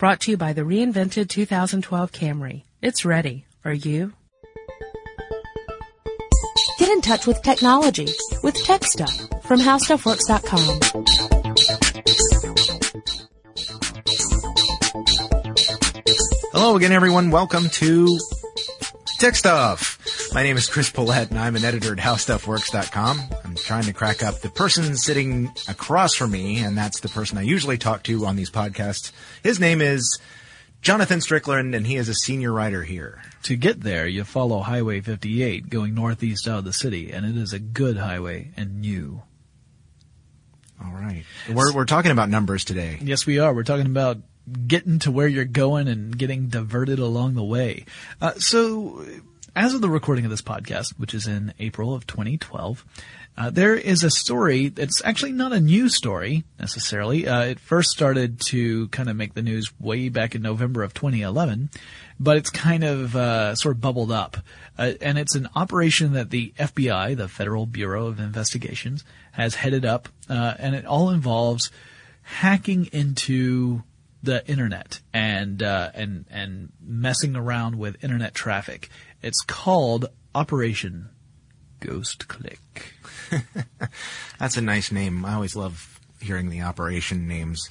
Brought 0.00 0.20
to 0.20 0.30
you 0.30 0.38
by 0.38 0.54
the 0.54 0.62
reinvented 0.62 1.28
2012 1.28 2.10
Camry. 2.10 2.62
It's 2.80 3.04
ready. 3.04 3.44
Are 3.66 3.74
you? 3.74 4.14
Get 6.78 6.88
in 6.88 7.02
touch 7.02 7.26
with 7.26 7.42
technology 7.42 8.08
with 8.42 8.54
Tech 8.64 8.82
Stuff 8.82 9.14
from 9.42 9.60
HowStuffWorks.com. 9.60 10.80
Hello 16.54 16.76
again, 16.76 16.92
everyone. 16.92 17.30
Welcome 17.30 17.68
to 17.68 18.18
Tech 19.18 19.34
Stuff. 19.34 19.98
My 20.32 20.42
name 20.42 20.56
is 20.56 20.66
Chris 20.66 20.90
Pollette, 20.90 21.28
and 21.28 21.38
I'm 21.38 21.56
an 21.56 21.64
editor 21.66 21.92
at 21.92 21.98
HowStuffWorks.com. 21.98 23.20
Trying 23.70 23.84
to 23.84 23.92
crack 23.92 24.24
up 24.24 24.40
the 24.40 24.48
person 24.48 24.96
sitting 24.96 25.48
across 25.68 26.16
from 26.16 26.32
me, 26.32 26.58
and 26.58 26.76
that's 26.76 26.98
the 26.98 27.08
person 27.08 27.38
I 27.38 27.42
usually 27.42 27.78
talk 27.78 28.02
to 28.02 28.26
on 28.26 28.34
these 28.34 28.50
podcasts. 28.50 29.12
His 29.44 29.60
name 29.60 29.80
is 29.80 30.18
Jonathan 30.82 31.20
Strickland, 31.20 31.76
and 31.76 31.86
he 31.86 31.94
is 31.94 32.08
a 32.08 32.14
senior 32.14 32.52
writer 32.52 32.82
here. 32.82 33.22
To 33.44 33.54
get 33.54 33.82
there, 33.82 34.08
you 34.08 34.24
follow 34.24 34.58
Highway 34.58 35.00
58 35.00 35.70
going 35.70 35.94
northeast 35.94 36.48
out 36.48 36.58
of 36.58 36.64
the 36.64 36.72
city, 36.72 37.12
and 37.12 37.24
it 37.24 37.40
is 37.40 37.52
a 37.52 37.60
good 37.60 37.96
highway 37.96 38.50
and 38.56 38.80
new. 38.80 39.22
All 40.84 40.90
right. 40.90 41.22
We're, 41.48 41.72
we're 41.72 41.84
talking 41.84 42.10
about 42.10 42.28
numbers 42.28 42.64
today. 42.64 42.98
Yes, 43.00 43.24
we 43.24 43.38
are. 43.38 43.54
We're 43.54 43.62
talking 43.62 43.86
about 43.86 44.18
getting 44.66 44.98
to 44.98 45.12
where 45.12 45.28
you're 45.28 45.44
going 45.44 45.86
and 45.86 46.18
getting 46.18 46.48
diverted 46.48 46.98
along 46.98 47.34
the 47.34 47.44
way. 47.44 47.84
Uh, 48.20 48.32
so, 48.32 49.06
as 49.54 49.74
of 49.74 49.80
the 49.80 49.88
recording 49.88 50.24
of 50.24 50.32
this 50.32 50.42
podcast, 50.42 50.94
which 50.98 51.14
is 51.14 51.28
in 51.28 51.54
April 51.60 51.94
of 51.94 52.06
2012, 52.08 52.84
uh, 53.40 53.48
there 53.48 53.74
is 53.74 54.04
a 54.04 54.10
story 54.10 54.68
that's 54.68 55.02
actually 55.02 55.32
not 55.32 55.50
a 55.50 55.60
new 55.60 55.88
story 55.88 56.44
necessarily. 56.58 57.26
Uh, 57.26 57.44
it 57.44 57.58
first 57.58 57.88
started 57.88 58.38
to 58.38 58.86
kind 58.88 59.08
of 59.08 59.16
make 59.16 59.32
the 59.32 59.40
news 59.40 59.72
way 59.80 60.10
back 60.10 60.34
in 60.34 60.42
November 60.42 60.82
of 60.82 60.92
2011, 60.92 61.70
but 62.18 62.36
it's 62.36 62.50
kind 62.50 62.84
of 62.84 63.16
uh, 63.16 63.54
sort 63.54 63.76
of 63.76 63.80
bubbled 63.80 64.12
up. 64.12 64.36
Uh, 64.76 64.92
and 65.00 65.16
it's 65.16 65.34
an 65.34 65.48
operation 65.56 66.12
that 66.12 66.28
the 66.28 66.52
FBI, 66.58 67.16
the 67.16 67.28
Federal 67.28 67.64
Bureau 67.64 68.08
of 68.08 68.20
Investigations, 68.20 69.04
has 69.32 69.54
headed 69.54 69.86
up, 69.86 70.10
uh, 70.28 70.52
and 70.58 70.74
it 70.74 70.84
all 70.84 71.08
involves 71.08 71.70
hacking 72.20 72.90
into 72.92 73.82
the 74.22 74.46
internet 74.46 75.00
and 75.14 75.62
uh, 75.62 75.92
and 75.94 76.26
and 76.30 76.72
messing 76.86 77.36
around 77.36 77.78
with 77.78 78.04
internet 78.04 78.34
traffic. 78.34 78.90
It's 79.22 79.40
called 79.40 80.10
Operation 80.34 81.08
Ghost 81.80 82.28
Click. 82.28 82.99
That's 84.38 84.56
a 84.56 84.62
nice 84.62 84.92
name. 84.92 85.24
I 85.24 85.34
always 85.34 85.56
love 85.56 86.00
hearing 86.20 86.50
the 86.50 86.62
operation 86.62 87.26
names. 87.28 87.68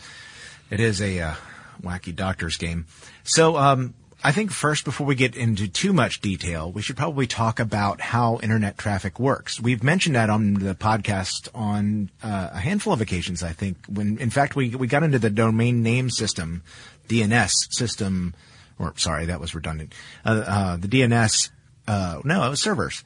It 0.70 0.80
is 0.80 1.02
a 1.02 1.20
uh, 1.20 1.34
wacky 1.82 2.16
doctor's 2.16 2.58
game. 2.58 2.86
So, 3.24 3.58
um, 3.58 3.94
I 4.22 4.34
think 4.34 4.52
first, 4.52 4.84
before 4.84 5.08
we 5.08 5.16
get 5.16 5.38
into 5.38 5.70
too 5.70 5.94
much 5.94 6.20
detail, 6.20 6.70
we 6.70 6.82
should 6.82 6.98
probably 6.98 7.26
talk 7.26 7.58
about 7.58 8.02
how 8.02 8.38
internet 8.44 8.78
traffic 8.78 9.18
works. 9.18 9.62
We've 9.62 9.82
mentioned 9.82 10.16
that 10.16 10.30
on 10.30 10.56
the 10.56 10.76
podcast 10.76 11.48
on 11.56 12.12
uh, 12.22 12.50
a 12.52 12.60
handful 12.60 12.92
of 12.92 13.00
occasions. 13.00 13.44
I 13.44 13.54
think 13.54 13.78
when, 13.88 14.18
in 14.18 14.30
fact, 14.30 14.58
we 14.58 14.76
we 14.76 14.88
got 14.88 15.04
into 15.04 15.20
the 15.20 15.30
domain 15.30 15.84
name 15.84 16.10
system, 16.10 16.64
DNS 17.08 17.52
system, 17.70 18.34
or 18.78 18.94
sorry, 18.98 19.28
that 19.28 19.40
was 19.40 19.56
redundant. 19.56 19.94
Uh, 20.26 20.44
uh, 20.46 20.76
the 20.76 20.90
DNS, 20.90 21.50
uh, 21.88 22.20
no, 22.26 22.44
it 22.46 22.50
was 22.50 22.62
servers. 22.62 23.06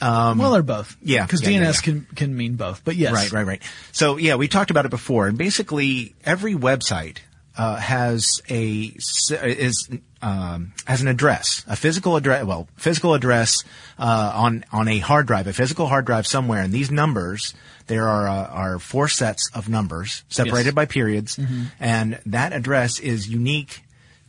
Well, 0.00 0.52
they're 0.52 0.62
both. 0.62 0.96
yeah, 1.02 1.24
because 1.26 1.42
yeah, 1.42 1.48
DNS 1.48 1.52
yeah, 1.60 1.66
yeah. 1.68 1.72
can 1.80 2.06
can 2.14 2.36
mean 2.36 2.54
both. 2.56 2.82
But 2.84 2.96
yes, 2.96 3.12
Right, 3.12 3.32
right, 3.32 3.46
right. 3.46 3.62
So 3.92 4.16
yeah, 4.16 4.36
we 4.36 4.48
talked 4.48 4.70
about 4.70 4.84
it 4.86 4.90
before, 4.90 5.26
and 5.26 5.36
basically 5.38 6.14
every 6.24 6.54
website 6.54 7.18
uh, 7.56 7.76
has 7.76 8.26
a 8.48 8.92
is 9.42 9.88
um, 10.22 10.72
has 10.84 11.00
an 11.00 11.08
address, 11.08 11.64
a 11.66 11.76
physical 11.76 12.16
address. 12.16 12.44
Well, 12.44 12.68
physical 12.76 13.14
address 13.14 13.64
uh, 13.98 14.32
on 14.34 14.64
on 14.72 14.88
a 14.88 14.98
hard 14.98 15.26
drive, 15.26 15.46
a 15.46 15.52
physical 15.52 15.86
hard 15.86 16.04
drive 16.06 16.26
somewhere, 16.26 16.62
and 16.62 16.72
these 16.72 16.90
numbers. 16.90 17.54
There 17.88 18.06
are 18.06 18.28
uh, 18.28 18.46
are 18.48 18.78
four 18.78 19.08
sets 19.08 19.48
of 19.54 19.68
numbers 19.70 20.22
separated 20.28 20.66
Yes. 20.66 20.74
by 20.74 20.84
periods, 20.84 21.40
and 21.80 22.20
that 22.26 22.52
address 22.52 23.00
is 23.00 23.26
unique 23.28 23.82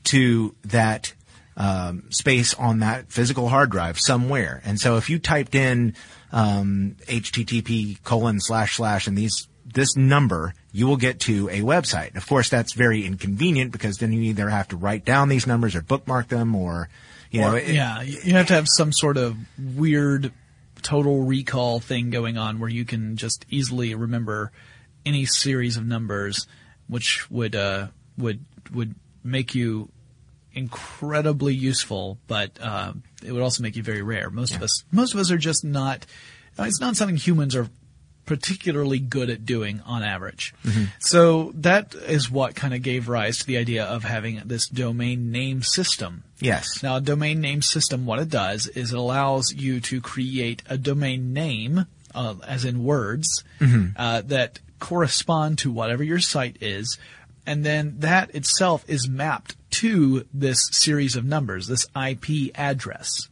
to 0.06 0.56
that 0.64 1.14
um, 1.59 2.03
space 2.09 2.53
on 2.56 2.80
that 2.80 3.12
physical 3.12 3.50
hard 3.50 3.70
drive 3.70 4.00
somewhere. 4.00 4.62
And 4.66 4.80
so 4.80 4.97
if 4.97 5.09
you 5.09 5.20
typed 5.20 5.53
in 5.53 5.94
um, 6.31 6.96
HTTP 7.08 8.02
colon 8.03 8.40
slash 8.40 8.78
slash 8.78 9.06
and 9.08 9.18
these 9.18 9.47
this 9.72 9.96
number, 9.96 10.56
you 10.72 10.88
will 10.88 10.98
get 10.98 11.19
to 11.22 11.48
a 11.50 11.59
website. 11.62 12.16
Of 12.16 12.25
course, 12.28 12.50
that's 12.50 12.74
very 12.74 13.06
inconvenient 13.06 13.72
because 13.72 13.98
then 14.00 14.12
you 14.12 14.22
either 14.24 14.50
have 14.50 14.69
to 14.69 14.78
write 14.78 15.06
down 15.06 15.30
these 15.30 15.46
numbers 15.46 15.75
or 15.75 15.81
bookmark 15.84 16.28
them, 16.30 16.56
or 16.56 16.90
you 17.30 17.42
know, 17.42 17.52
Or- 17.52 17.58
it- 17.59 17.75
yeah, 17.75 18.02
you 18.02 18.18
you 18.24 18.34
have 18.34 18.48
to 18.48 18.53
have 18.53 18.66
some 18.68 18.92
sort 18.92 19.18
of 19.18 19.38
weird 19.59 20.31
total 20.81 21.24
recall 21.24 21.80
thing 21.80 22.09
going 22.09 22.38
on 22.38 22.58
where 22.59 22.69
you 22.69 22.84
can 22.86 23.16
just 23.18 23.46
easily 23.50 23.94
remember 23.94 24.52
any 25.06 25.25
series 25.25 25.78
of 25.78 25.86
numbers, 25.86 26.48
which 26.88 27.30
would 27.30 27.56
uh, 27.56 27.88
would 28.18 28.44
would 28.74 28.96
make 29.24 29.53
you 29.53 29.90
incredibly 30.59 31.53
useful, 31.56 32.20
but 32.28 32.52
uh, 32.62 32.94
it 33.25 33.31
would 33.31 33.42
also 33.42 33.64
make 33.64 33.75
you 33.75 33.84
very 33.84 34.02
rare. 34.03 34.30
Most 34.30 34.56
of 34.56 34.62
us, 34.62 34.84
most 34.92 35.14
of 35.14 35.20
us 35.20 35.31
are 35.31 35.38
just 35.38 35.64
not. 35.64 36.06
It's 36.59 36.80
not 36.81 36.96
something 36.97 37.16
humans 37.18 37.56
are 37.56 37.68
particularly 38.25 39.00
good 39.00 39.30
at 39.31 39.44
doing 39.44 39.81
on 39.88 40.03
average. 40.03 40.53
So 41.00 41.52
that 41.56 41.96
is 41.96 42.30
what 42.30 42.53
kind 42.53 42.75
of 42.75 42.84
gave 42.84 43.09
rise 43.09 43.38
to 43.40 43.46
the 43.48 43.58
idea 43.58 43.84
of 43.86 44.03
having 44.03 44.42
this 44.46 44.68
domain 44.68 45.31
name 45.31 45.64
system. 45.64 46.24
yes, 46.40 46.84
Now, 46.84 46.98
a 46.98 47.02
domain 47.02 47.42
name 47.42 47.64
system, 47.64 48.06
what 48.06 48.19
it 48.19 48.30
does 48.30 48.68
is 48.68 48.94
it 48.94 49.00
allows 49.00 49.52
you 49.56 49.80
to 49.81 50.00
create 50.00 50.62
a 50.69 50.78
domain 50.78 51.34
name, 51.34 51.88
uh, 52.14 52.36
as 52.48 52.66
in 52.66 52.84
words, 52.84 53.44
uh, 53.96 54.22
that 54.22 54.59
correspond 54.80 55.58
to 55.59 55.72
whatever 55.72 56.03
your 56.03 56.19
site 56.19 56.58
is, 56.62 57.00
and 57.46 57.66
then 57.66 57.96
that 58.00 58.34
itself 58.36 58.84
is 58.88 59.08
mapped 59.10 59.56
to 59.72 60.26
this 60.34 60.68
series 60.72 61.16
of 61.16 61.26
numbers, 61.26 61.68
this 61.68 61.86
IP 61.96 62.52
address. 62.56 63.30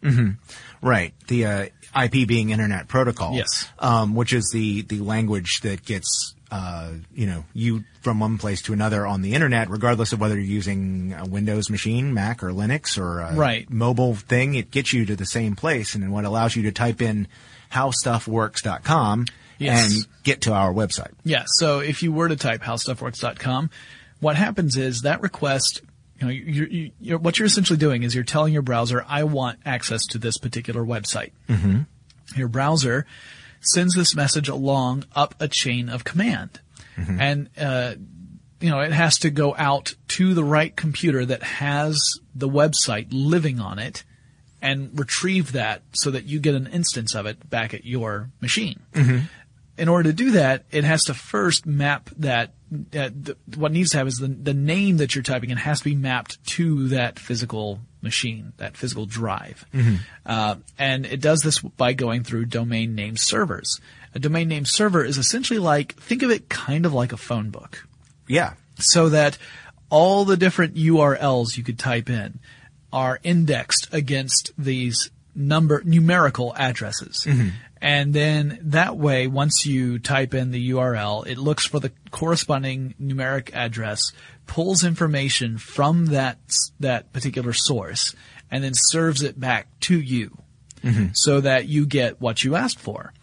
right. 0.82 1.14
The 1.28 1.46
uh, 1.46 1.66
IP 2.04 2.28
being 2.28 2.50
Internet 2.52 2.88
Protocol, 2.88 3.34
Yes. 3.36 3.68
um, 3.80 4.16
which 4.16 4.34
is 4.34 4.50
the 4.54 4.82
the 4.84 5.00
language 5.00 5.62
that 5.62 5.84
gets 5.86 6.34
uh, 6.52 6.92
you 7.14 7.26
know 7.26 7.44
you 7.54 7.84
from 8.02 8.20
one 8.22 8.38
place 8.38 8.62
to 8.64 8.74
another 8.74 9.06
on 9.06 9.22
the 9.22 9.34
internet, 9.34 9.70
regardless 9.70 10.14
of 10.14 10.20
whether 10.22 10.36
you're 10.36 10.44
using 10.46 11.14
a 11.18 11.26
Windows 11.26 11.70
machine, 11.70 12.14
Mac, 12.14 12.42
or 12.44 12.52
Linux, 12.52 12.98
or 12.98 13.20
a 13.20 13.34
Right. 13.36 13.70
mobile 13.70 14.16
thing. 14.16 14.56
It 14.56 14.72
gets 14.72 14.94
you 14.94 15.06
to 15.08 15.16
the 15.18 15.26
same 15.26 15.56
place, 15.56 15.94
and 15.96 16.04
then 16.04 16.12
what 16.12 16.24
allows 16.24 16.56
you 16.56 16.64
to 16.64 16.72
type 16.72 17.02
in 17.02 17.28
howstuffworks.com 17.74 19.26
Yes. 19.60 19.92
and 19.96 20.08
get 20.24 20.42
to 20.42 20.54
our 20.54 20.72
website. 20.72 21.12
Yeah. 21.24 21.44
So 21.48 21.80
if 21.80 22.04
you 22.04 22.12
were 22.12 22.30
to 22.30 22.36
type 22.36 22.62
howstuffworks.com, 22.62 23.72
what 24.20 24.36
happens 24.36 24.78
is 24.78 25.02
that 25.02 25.22
request, 25.22 25.82
you 26.20 26.26
know, 26.26 26.32
you're, 26.32 26.68
you 26.68 26.92
you're, 27.00 27.18
what 27.18 27.38
you're 27.38 27.46
essentially 27.46 27.78
doing 27.78 28.04
is 28.04 28.16
you're 28.16 28.24
telling 28.24 28.54
your 28.54 28.62
browser, 28.62 29.06
I 29.08 29.24
want 29.24 29.60
access 29.66 30.06
to 30.08 30.18
this 30.18 30.38
particular 30.38 30.84
website. 30.84 31.32
Mm-hmm. 31.48 31.82
Your 32.36 32.48
browser 32.48 33.06
sends 33.62 33.96
this 33.96 34.16
message 34.16 34.50
along 34.50 35.06
up 35.16 35.36
a 35.40 35.48
chain 35.48 35.90
of 35.90 36.04
command. 36.04 36.60
And, 37.20 37.50
uh, 37.58 37.96
you 38.60 38.72
know, 38.72 38.80
it 38.80 38.92
has 38.92 39.20
to 39.20 39.30
go 39.30 39.56
out 39.56 39.94
to 40.10 40.34
the 40.34 40.44
right 40.44 40.76
computer 40.76 41.26
that 41.26 41.44
has 41.44 42.20
the 42.34 42.50
website 42.50 43.08
living 43.12 43.60
on 43.60 43.78
it 43.78 44.04
and 44.62 44.98
retrieve 44.98 45.52
that 45.52 45.84
so 45.94 46.10
that 46.10 46.26
you 46.26 46.40
get 46.40 46.56
an 46.56 46.66
instance 46.68 47.14
of 47.14 47.28
it 47.28 47.48
back 47.50 47.76
at 47.76 47.86
your 47.86 48.32
machine 48.42 48.80
in 49.78 49.88
order 49.88 50.10
to 50.10 50.14
do 50.14 50.32
that, 50.32 50.66
it 50.72 50.84
has 50.84 51.04
to 51.06 51.14
first 51.14 51.66
map 51.66 52.10
that. 52.18 52.54
Uh, 52.70 53.10
the, 53.10 53.38
what 53.56 53.72
needs 53.72 53.92
to 53.92 53.98
have 53.98 54.08
is 54.08 54.16
the, 54.16 54.28
the 54.28 54.54
name 54.54 54.98
that 54.98 55.16
you're 55.16 55.24
typing 55.24 55.52
in 55.52 55.58
has 55.58 55.80
to 55.80 55.86
be 55.86 55.96
mapped 55.96 56.44
to 56.46 56.90
that 56.90 57.18
physical 57.18 57.80
machine, 58.02 58.54
that 58.58 58.76
physical 58.76 59.06
drive. 59.06 59.66
Uh, 60.26 60.56
and 60.78 61.06
it 61.06 61.22
does 61.22 61.42
this 61.42 61.60
by 61.60 61.94
going 61.94 62.24
through 62.24 62.46
domain 62.46 62.94
name 62.96 63.16
servers. 63.16 63.80
A 64.14 64.20
domain 64.20 64.48
name 64.48 64.66
server 64.66 65.04
is 65.04 65.18
essentially 65.18 65.60
like, 65.60 65.96
think 65.96 66.24
of 66.24 66.32
it 66.32 66.50
kind 66.50 66.86
of 66.86 66.94
like 66.94 67.14
a 67.14 67.18
phone 67.18 67.50
book 67.50 67.88
Yeah, 68.28 68.54
so 68.78 69.10
that 69.10 69.38
all 69.90 70.26
the 70.26 70.38
different 70.38 70.76
URLs 70.76 71.56
you 71.58 71.64
could 71.64 71.80
type 71.80 72.10
in 72.10 72.40
are 72.92 73.20
indexed 73.24 73.88
against 73.92 74.52
these 74.58 75.10
number 75.36 75.82
numerical 75.86 76.54
addresses. 76.56 77.26
And 77.82 78.14
then 78.14 78.60
that 78.64 78.98
way, 78.98 79.28
once 79.28 79.66
you 79.66 80.00
type 80.00 80.34
in 80.34 80.52
the 80.52 80.72
URL, 80.72 81.28
it 81.28 81.38
looks 81.38 81.66
for 81.66 81.80
the 81.80 81.92
corresponding 82.12 82.96
numeric 83.02 83.54
address, 83.54 84.12
pulls 84.46 84.84
information 84.84 85.58
from 85.58 86.08
that 86.08 86.38
that 86.80 87.14
particular 87.14 87.54
source, 87.54 88.16
and 88.50 88.64
then 88.64 88.74
serves 88.74 89.22
it 89.22 89.40
back 89.40 89.68
to 89.82 90.00
you, 90.00 90.38
mm-hmm. 90.84 91.08
so 91.14 91.42
that 91.42 91.68
you 91.68 91.86
get 91.86 92.20
what 92.20 92.44
you 92.44 92.56
asked 92.56 92.80
for. 92.80 93.14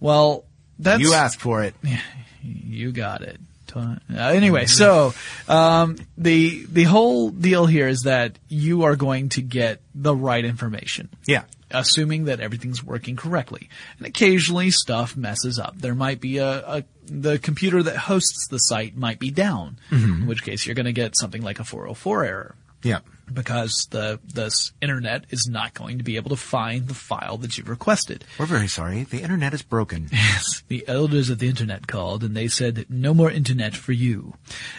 Well, 0.00 0.44
that's 0.78 1.00
you 1.00 1.14
asked 1.14 1.40
for 1.40 1.64
it. 1.64 1.74
you 2.42 2.92
got 2.92 3.22
it. 3.22 3.40
Time. 3.74 4.00
Uh, 4.12 4.20
anyway, 4.20 4.66
so 4.66 5.14
um, 5.48 5.96
the 6.16 6.64
the 6.66 6.84
whole 6.84 7.30
deal 7.30 7.66
here 7.66 7.88
is 7.88 8.02
that 8.02 8.38
you 8.48 8.84
are 8.84 8.96
going 8.96 9.28
to 9.30 9.42
get 9.42 9.80
the 9.94 10.14
right 10.14 10.44
information. 10.44 11.10
Yeah. 11.26 11.42
Assuming 11.70 12.26
that 12.26 12.38
everything's 12.40 12.84
working 12.84 13.16
correctly, 13.16 13.68
and 13.98 14.06
occasionally 14.06 14.70
stuff 14.70 15.16
messes 15.16 15.58
up. 15.58 15.76
There 15.76 15.94
might 15.94 16.20
be 16.20 16.38
a, 16.38 16.58
a 16.66 16.84
the 17.06 17.38
computer 17.38 17.82
that 17.82 17.96
hosts 17.96 18.46
the 18.48 18.58
site 18.58 18.96
might 18.96 19.18
be 19.18 19.30
down, 19.30 19.78
in 19.90 20.26
which 20.26 20.42
case 20.44 20.66
you're 20.66 20.76
going 20.76 20.86
to 20.86 20.92
get 20.92 21.16
something 21.18 21.42
like 21.42 21.58
a 21.58 21.64
404 21.64 22.24
error 22.24 22.54
Yeah. 22.82 23.00
Because 23.32 23.88
the 23.90 24.20
this 24.24 24.72
internet 24.80 25.24
is 25.30 25.48
not 25.50 25.74
going 25.74 25.98
to 25.98 26.04
be 26.04 26.16
able 26.16 26.30
to 26.30 26.36
find 26.36 26.88
the 26.88 26.94
file 26.94 27.36
that 27.38 27.56
you've 27.56 27.68
requested. 27.68 28.24
We're 28.38 28.46
very 28.46 28.68
sorry. 28.68 29.04
The 29.04 29.22
internet 29.22 29.54
is 29.54 29.62
broken. 29.62 30.08
Yes, 30.34 30.62
the 30.68 30.84
elders 30.88 31.28
of 31.30 31.38
the 31.38 31.48
internet 31.48 31.86
called 31.86 32.24
and 32.24 32.36
they 32.36 32.48
said, 32.48 32.86
no 32.88 33.14
more 33.14 33.30
internet 33.30 33.76
for 33.76 33.92
you. 33.92 34.34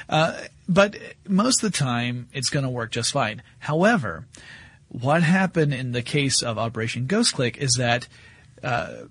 Uh, 0.09 0.41
but 0.67 0.97
most 1.27 1.63
of 1.63 1.71
the 1.71 1.77
time, 1.77 2.27
it's 2.33 2.49
going 2.49 2.63
to 2.63 2.69
work 2.69 2.91
just 2.91 3.11
fine. 3.13 3.43
However, 3.59 4.25
what 4.89 5.23
happened 5.23 5.73
in 5.73 5.91
the 5.91 6.01
case 6.01 6.41
of 6.41 6.57
Operation 6.57 7.05
Ghost 7.05 7.35
Click 7.35 7.57
is 7.57 7.75
that 7.77 8.07
uh, 8.63 9.03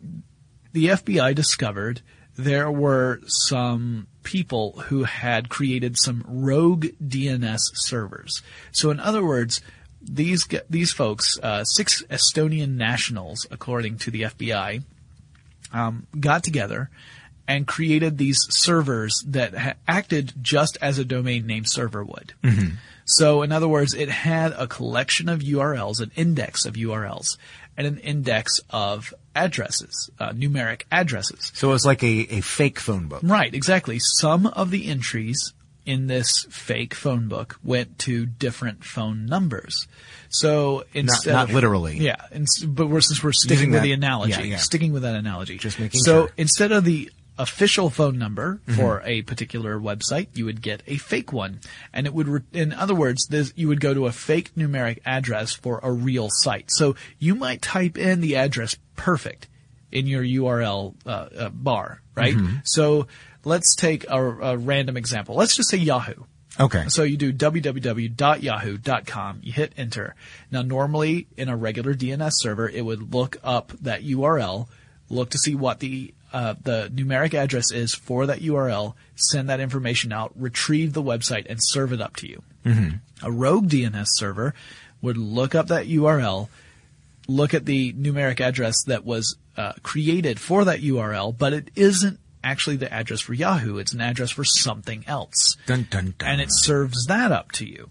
the 0.72 0.86
FBI 0.86 1.34
discovered 1.34 2.02
there 2.36 2.70
were 2.70 3.20
some 3.26 4.06
people 4.22 4.72
who 4.86 5.04
had 5.04 5.48
created 5.48 5.96
some 5.98 6.24
rogue 6.26 6.86
DNS 7.02 7.60
servers. 7.74 8.42
So, 8.72 8.90
in 8.90 8.98
other 9.00 9.24
words, 9.24 9.60
these 10.02 10.46
these 10.68 10.92
folks, 10.92 11.38
uh, 11.42 11.64
six 11.64 12.02
Estonian 12.10 12.76
nationals, 12.76 13.46
according 13.50 13.98
to 13.98 14.10
the 14.10 14.22
FBI, 14.22 14.82
um, 15.72 16.06
got 16.18 16.42
together 16.44 16.90
and 17.46 17.66
created 17.66 18.16
these 18.16 18.38
servers 18.48 19.22
that 19.26 19.54
ha- 19.54 19.74
acted 19.86 20.32
just 20.40 20.78
as 20.80 20.98
a 20.98 21.04
domain 21.04 21.46
name 21.46 21.64
server 21.66 22.02
would. 22.02 22.32
So, 23.06 23.42
in 23.42 23.52
other 23.52 23.68
words, 23.68 23.92
it 23.94 24.08
had 24.08 24.52
a 24.52 24.66
collection 24.66 25.28
of 25.28 25.40
URLs, 25.40 26.00
an 26.00 26.10
index 26.16 26.64
of 26.64 26.74
URLs, 26.74 27.36
and 27.76 27.86
an 27.86 27.98
index 27.98 28.60
of 28.70 29.12
addresses, 29.34 30.10
uh, 30.18 30.30
numeric 30.30 30.82
addresses. 30.92 31.50
So 31.54 31.72
it's 31.72 31.84
like 31.84 32.02
a, 32.02 32.26
a 32.36 32.40
fake 32.40 32.78
phone 32.78 33.08
book. 33.08 33.20
Right, 33.22 33.52
exactly. 33.54 33.98
Some 34.00 34.46
of 34.46 34.70
the 34.70 34.88
entries 34.88 35.52
in 35.86 36.06
this 36.06 36.46
fake 36.50 36.94
phone 36.94 37.28
book 37.28 37.58
went 37.62 37.98
to 38.00 38.24
different 38.24 38.84
phone 38.84 39.26
numbers. 39.26 39.86
So 40.30 40.84
instead 40.94 41.32
not 41.32 41.48
of- 41.50 41.54
literally. 41.54 41.98
yeah. 41.98 42.16
but 42.66 42.86
we're, 42.86 43.00
since 43.02 43.22
we're 43.22 43.32
sticking 43.32 43.56
Using 43.56 43.70
with 43.72 43.80
that- 43.80 43.84
the 43.84 43.92
analogy, 43.92 44.32
yeah, 44.32 44.40
yeah. 44.42 44.56
sticking 44.56 44.92
with 44.92 45.02
that 45.02 45.14
analogy, 45.14 45.58
Just 45.58 45.78
making 45.78 46.00
so 46.00 46.26
sure. 46.26 46.32
instead 46.38 46.72
of 46.72 46.84
the 46.84 47.10
official 47.38 47.90
phone 47.90 48.18
number 48.18 48.60
Mm-hmm. 48.66 48.80
for 48.80 49.02
a 49.04 49.22
particular 49.22 49.78
website, 49.78 50.28
you 50.34 50.44
would 50.44 50.62
get 50.62 50.82
a 50.86 50.96
fake 50.96 51.32
one, 51.32 51.60
and 51.92 52.06
it 52.06 52.14
would, 52.14 52.28
re- 52.28 52.40
in 52.52 52.72
other 52.72 52.94
words, 52.94 53.26
this, 53.26 53.52
you 53.56 53.68
would 53.68 53.80
go 53.80 53.92
to 53.94 54.06
a 54.06 54.12
fake 54.12 54.54
numeric 54.54 54.98
address 55.04 55.52
for 55.52 55.80
a 55.82 55.90
real 55.92 56.28
site. 56.30 56.70
So 56.70 56.94
you 57.18 57.34
might 57.34 57.60
type 57.62 57.98
in 57.98 58.20
the 58.20 58.36
address 58.36 58.76
perfect 58.96 59.48
in 59.92 60.06
your 60.06 60.22
URL 60.22 60.94
uh, 61.06 61.28
uh, 61.36 61.48
bar, 61.50 62.00
right? 62.14 62.34
Mm-hmm. 62.34 62.56
So 62.64 63.06
let's 63.44 63.74
take 63.76 64.04
a, 64.08 64.18
a 64.20 64.56
random 64.56 64.96
example. 64.96 65.34
Let's 65.36 65.56
just 65.56 65.70
say 65.70 65.76
Yahoo. 65.78 66.24
Okay. 66.58 66.84
So 66.88 67.02
you 67.02 67.16
do 67.16 67.32
www.yahoo.com, 67.32 69.40
you 69.42 69.52
hit 69.52 69.72
enter. 69.76 70.14
Now 70.50 70.62
normally 70.62 71.26
in 71.36 71.48
a 71.48 71.56
regular 71.56 71.94
DNS 71.94 72.32
server, 72.34 72.68
it 72.68 72.84
would 72.84 73.12
look 73.14 73.36
up 73.42 73.72
that 73.82 74.04
URL, 74.04 74.68
look 75.08 75.30
to 75.30 75.38
see 75.38 75.54
what 75.54 75.80
the 75.80 76.12
uh, 76.34 76.54
the 76.62 76.90
numeric 76.92 77.32
address 77.32 77.70
is 77.72 77.94
for 77.94 78.26
that 78.26 78.40
URL, 78.40 78.94
send 79.14 79.48
that 79.48 79.60
information 79.60 80.12
out, 80.12 80.32
retrieve 80.34 80.92
the 80.92 81.02
website, 81.02 81.46
and 81.48 81.58
serve 81.62 81.92
it 81.92 82.00
up 82.02 82.16
to 82.16 82.28
you. 82.28 82.42
A 83.22 83.30
rogue 83.30 83.68
DNS 83.68 84.06
server 84.08 84.54
would 85.00 85.16
look 85.16 85.54
up 85.54 85.68
that 85.68 85.86
URL, 85.86 86.48
look 87.28 87.54
at 87.54 87.64
the 87.66 87.92
numeric 87.92 88.40
address 88.40 88.74
that 88.86 89.04
was 89.04 89.36
uh, 89.56 89.72
created 89.82 90.40
for 90.40 90.64
that 90.64 90.80
URL, 90.80 91.36
but 91.36 91.52
it 91.52 91.70
isn't 91.76 92.18
actually 92.42 92.76
the 92.76 92.92
address 92.92 93.20
for 93.20 93.32
Yahoo. 93.34 93.78
It's 93.78 93.92
an 93.94 94.00
address 94.00 94.30
for 94.30 94.44
something 94.44 95.04
else 95.06 95.56
Dun 95.66 95.86
dun 95.90 96.14
dun. 96.18 96.28
and 96.28 96.40
it 96.40 96.48
serves 96.50 97.06
that 97.06 97.30
up 97.32 97.52
to 97.52 97.66
you. 97.66 97.90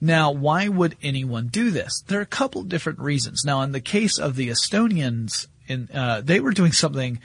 Now, 0.00 0.30
why 0.32 0.68
would 0.68 0.96
anyone 1.02 1.46
do 1.48 1.70
this? 1.70 2.02
There 2.06 2.18
are 2.18 2.22
a 2.22 2.26
couple 2.26 2.60
of 2.62 2.68
different 2.68 2.98
reasons. 2.98 3.44
Now, 3.46 3.62
in 3.62 3.72
the 3.72 3.80
case 3.80 4.18
of 4.18 4.36
the 4.36 4.48
Estonians, 4.48 5.46
in, 5.68 5.88
uh, 5.94 6.20
they 6.22 6.40
were 6.40 6.52
doing 6.52 6.72
something 6.72 7.18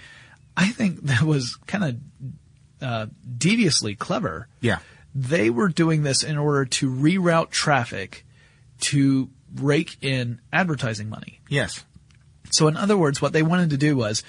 I 0.55 0.67
think 0.67 1.01
that 1.03 1.23
was 1.23 1.57
kind 1.67 1.83
of 1.83 2.87
uh, 2.87 3.05
deviously 3.37 3.95
clever. 3.95 4.47
Yeah. 4.59 4.79
They 5.13 5.49
were 5.49 5.69
doing 5.69 6.03
this 6.03 6.23
in 6.23 6.37
order 6.37 6.65
to 6.65 6.89
reroute 6.89 7.49
traffic 7.49 8.25
to 8.81 9.29
rake 9.55 9.97
in 10.01 10.39
advertising 10.51 11.09
money. 11.09 11.41
Yes. 11.49 11.83
So 12.51 12.67
in 12.67 12.77
other 12.77 12.97
words, 12.97 13.21
what 13.21 13.33
they 13.33 13.43
wanted 13.43 13.71
to 13.71 13.77
do 13.77 13.95
was 13.95 14.23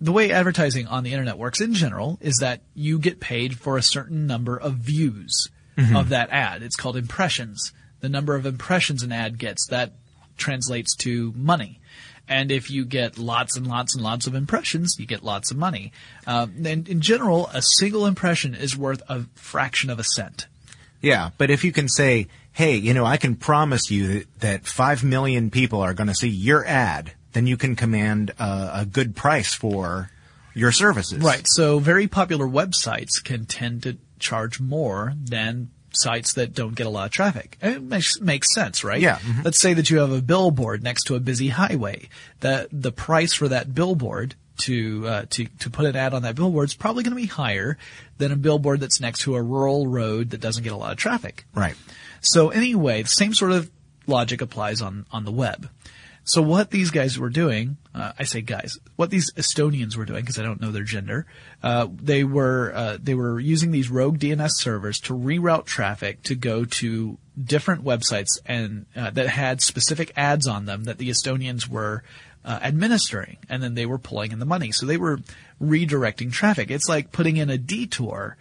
the 0.00 0.12
way 0.12 0.32
advertising 0.32 0.88
on 0.88 1.04
the 1.04 1.12
internet 1.12 1.38
works 1.38 1.60
in 1.60 1.74
general 1.74 2.18
is 2.20 2.38
that 2.40 2.62
you 2.74 2.98
get 2.98 3.20
paid 3.20 3.58
for 3.58 3.76
a 3.76 3.82
certain 3.82 4.26
number 4.26 4.56
of 4.56 4.74
views 4.74 5.48
of 5.94 6.10
that 6.10 6.30
ad. 6.30 6.62
It's 6.62 6.76
called 6.76 6.96
impressions. 6.96 7.72
The 8.00 8.08
number 8.08 8.34
of 8.34 8.44
impressions 8.44 9.02
an 9.02 9.12
ad 9.12 9.38
gets, 9.38 9.66
that 9.68 9.94
translates 10.36 10.94
to 10.96 11.32
money. 11.36 11.80
And 12.32 12.50
if 12.50 12.70
you 12.70 12.86
get 12.86 13.18
lots 13.18 13.58
and 13.58 13.66
lots 13.66 13.94
and 13.94 14.02
lots 14.02 14.26
of 14.26 14.34
impressions, 14.34 14.96
you 14.98 15.04
get 15.04 15.22
lots 15.22 15.50
of 15.50 15.58
money. 15.58 15.92
Um, 16.26 16.64
and 16.64 16.88
in 16.88 17.02
general, 17.02 17.50
a 17.52 17.60
single 17.60 18.06
impression 18.06 18.54
is 18.54 18.74
worth 18.74 19.02
a 19.06 19.24
fraction 19.34 19.90
of 19.90 19.98
a 19.98 20.04
cent. 20.04 20.46
Yeah, 21.02 21.30
but 21.36 21.50
if 21.50 21.62
you 21.62 21.72
can 21.72 21.90
say, 21.90 22.28
hey, 22.52 22.76
you 22.76 22.94
know, 22.94 23.04
I 23.04 23.18
can 23.18 23.36
promise 23.36 23.90
you 23.90 24.06
that, 24.08 24.40
that 24.40 24.66
five 24.66 25.04
million 25.04 25.50
people 25.50 25.82
are 25.82 25.92
going 25.92 26.06
to 26.06 26.14
see 26.14 26.30
your 26.30 26.64
ad, 26.66 27.12
then 27.34 27.46
you 27.46 27.58
can 27.58 27.76
command 27.76 28.30
a, 28.38 28.70
a 28.76 28.86
good 28.90 29.14
price 29.14 29.52
for 29.52 30.10
your 30.54 30.72
services. 30.72 31.22
Right. 31.22 31.44
So 31.44 31.80
very 31.80 32.06
popular 32.06 32.46
websites 32.46 33.22
can 33.22 33.44
tend 33.44 33.82
to 33.82 33.98
charge 34.18 34.58
more 34.58 35.12
than 35.22 35.70
sites 35.94 36.34
that 36.34 36.54
don't 36.54 36.74
get 36.74 36.86
a 36.86 36.90
lot 36.90 37.06
of 37.06 37.10
traffic. 37.10 37.56
It 37.60 37.82
makes 37.82 38.20
makes 38.20 38.54
sense, 38.54 38.84
right? 38.84 39.00
Yeah, 39.00 39.18
mhm. 39.18 39.44
Let's 39.44 39.60
say 39.60 39.74
that 39.74 39.90
you 39.90 39.98
have 39.98 40.12
a 40.12 40.22
billboard 40.22 40.82
next 40.82 41.04
to 41.04 41.14
a 41.14 41.20
busy 41.20 41.48
highway. 41.48 42.08
The 42.40 42.68
the 42.72 42.92
price 42.92 43.32
for 43.32 43.48
that 43.48 43.74
billboard 43.74 44.34
to 44.58 45.06
uh, 45.08 45.24
to 45.30 45.46
to 45.60 45.70
put 45.70 45.86
an 45.86 45.96
ad 45.96 46.14
on 46.14 46.22
that 46.22 46.34
billboard 46.36 46.68
is 46.68 46.74
probably 46.74 47.02
going 47.02 47.16
to 47.16 47.20
be 47.20 47.26
higher 47.26 47.78
than 48.18 48.32
a 48.32 48.36
billboard 48.36 48.80
that's 48.80 49.00
next 49.00 49.22
to 49.22 49.34
a 49.34 49.42
rural 49.42 49.86
road 49.86 50.30
that 50.30 50.40
doesn't 50.40 50.62
get 50.62 50.72
a 50.72 50.76
lot 50.76 50.92
of 50.92 50.98
traffic. 50.98 51.44
Right. 51.54 51.74
So 52.20 52.50
anyway, 52.50 53.02
the 53.02 53.08
same 53.08 53.34
sort 53.34 53.52
of 53.52 53.70
logic 54.06 54.40
applies 54.40 54.80
on, 54.80 55.06
on 55.10 55.24
the 55.24 55.32
web. 55.32 55.68
So 56.24 56.40
what 56.40 56.70
these 56.70 56.90
guys 56.90 57.18
were 57.18 57.30
doing, 57.30 57.78
uh, 57.94 58.12
I 58.18 58.24
say 58.24 58.42
guys, 58.42 58.78
what 58.94 59.10
these 59.10 59.32
Estonians 59.32 59.96
were 59.96 60.04
doing, 60.04 60.20
because 60.20 60.38
I 60.38 60.42
don't 60.42 60.60
know 60.60 60.70
their 60.70 60.84
gender, 60.84 61.26
uh, 61.62 61.88
they 61.90 62.22
were 62.22 62.72
uh, 62.74 62.98
they 63.02 63.14
were 63.14 63.40
using 63.40 63.72
these 63.72 63.90
rogue 63.90 64.18
DNS 64.18 64.50
servers 64.54 65.00
to 65.00 65.14
reroute 65.14 65.66
traffic 65.66 66.22
to 66.24 66.36
go 66.36 66.64
to 66.64 67.18
different 67.42 67.84
websites 67.84 68.38
and 68.46 68.86
uh, 68.94 69.10
that 69.10 69.28
had 69.28 69.60
specific 69.60 70.12
ads 70.16 70.46
on 70.46 70.66
them 70.66 70.84
that 70.84 70.98
the 70.98 71.10
Estonians 71.10 71.66
were 71.68 72.04
uh, 72.44 72.58
administering, 72.62 73.38
and 73.48 73.62
then 73.62 73.74
they 73.74 73.86
were 73.86 73.98
pulling 73.98 74.32
in 74.32 74.38
the 74.38 74.46
money. 74.46 74.72
So 74.72 74.86
they 74.86 74.96
were 74.96 75.20
redirecting 75.60 76.32
traffic. 76.32 76.70
It's 76.70 76.88
like 76.88 77.12
putting 77.12 77.36
in 77.36 77.50
a 77.50 77.58
detour 77.58 78.36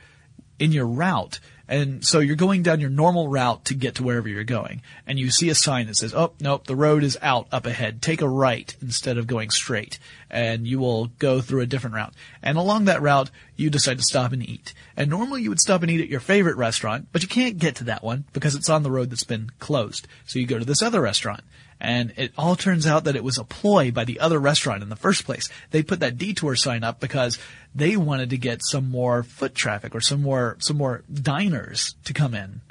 in 0.60 0.72
your 0.72 0.88
route. 0.88 1.40
And 1.72 2.06
so 2.06 2.20
you're 2.20 2.36
going 2.36 2.64
down 2.64 2.82
your 2.82 2.90
normal 2.90 3.30
route 3.30 3.64
to 3.66 3.74
get 3.74 3.96
to 3.96 4.04
wherever 4.04 4.28
you're 4.28 4.44
going. 4.44 4.82
And 5.08 5.18
you 5.18 5.32
see 5.32 5.48
a 5.48 5.56
sign 5.56 5.88
that 5.88 5.96
says, 5.96 6.14
oh, 6.14 6.34
nope, 6.42 6.68
the 6.68 6.76
road 6.76 7.02
is 7.02 7.18
out 7.22 7.48
up 7.50 7.66
ahead. 7.66 8.02
Take 8.02 8.22
a 8.22 8.28
right 8.28 8.76
instead 8.82 9.18
of 9.18 9.26
going 9.26 9.52
straight. 9.52 9.98
And 10.30 10.68
you 10.68 10.80
will 10.80 11.08
go 11.18 11.40
through 11.40 11.62
a 11.62 11.66
different 11.66 11.96
route. 11.96 12.14
And 12.44 12.58
along 12.58 12.86
that 12.86 13.02
route, 13.02 13.32
you 13.56 13.70
decide 13.70 14.00
to 14.00 14.04
stop 14.04 14.34
and 14.34 14.44
eat. 14.44 14.74
And 14.98 15.10
normally 15.10 15.44
you 15.44 15.50
would 15.50 15.62
stop 15.62 15.82
and 15.82 15.90
eat 15.90 16.02
at 16.02 16.10
your 16.10 16.20
favorite 16.20 16.58
restaurant, 16.58 17.08
but 17.14 17.22
you 17.22 17.30
can't 17.30 17.58
get 17.58 17.78
to 17.78 17.86
that 17.86 18.04
one 18.04 18.26
because 18.34 18.54
it's 18.54 18.70
on 18.70 18.84
the 18.84 18.92
road 18.92 19.10
that's 19.10 19.24
been 19.24 19.50
closed. 19.60 20.10
So 20.26 20.40
you 20.40 20.48
go 20.48 20.60
to 20.60 20.66
this 20.66 20.82
other 20.82 21.00
restaurant. 21.00 21.42
And 21.84 22.14
it 22.16 22.32
all 22.38 22.56
turns 22.56 22.86
out 22.86 23.06
that 23.06 23.16
it 23.16 23.24
was 23.24 23.40
a 23.40 23.44
ploy 23.44 23.90
by 23.92 24.06
the 24.06 24.20
other 24.20 24.40
restaurant 24.40 24.84
in 24.84 24.90
the 24.90 24.96
first 24.96 25.26
place. 25.26 25.50
They 25.72 25.82
put 25.82 26.00
that 26.02 26.18
detour 26.18 26.56
sign 26.56 26.84
up 26.84 27.00
because 27.00 27.40
they 27.74 27.98
wanted 27.98 28.30
to 28.30 28.38
get 28.38 28.62
some 28.64 28.90
more 28.92 29.24
foot 29.24 29.56
traffic 29.56 29.96
or 29.96 30.00
some 30.02 30.22
more, 30.22 30.58
some 30.60 30.78
more 30.78 31.04
diners 31.12 31.96
to 32.06 32.14
come 32.14 32.36
in. 32.36 32.62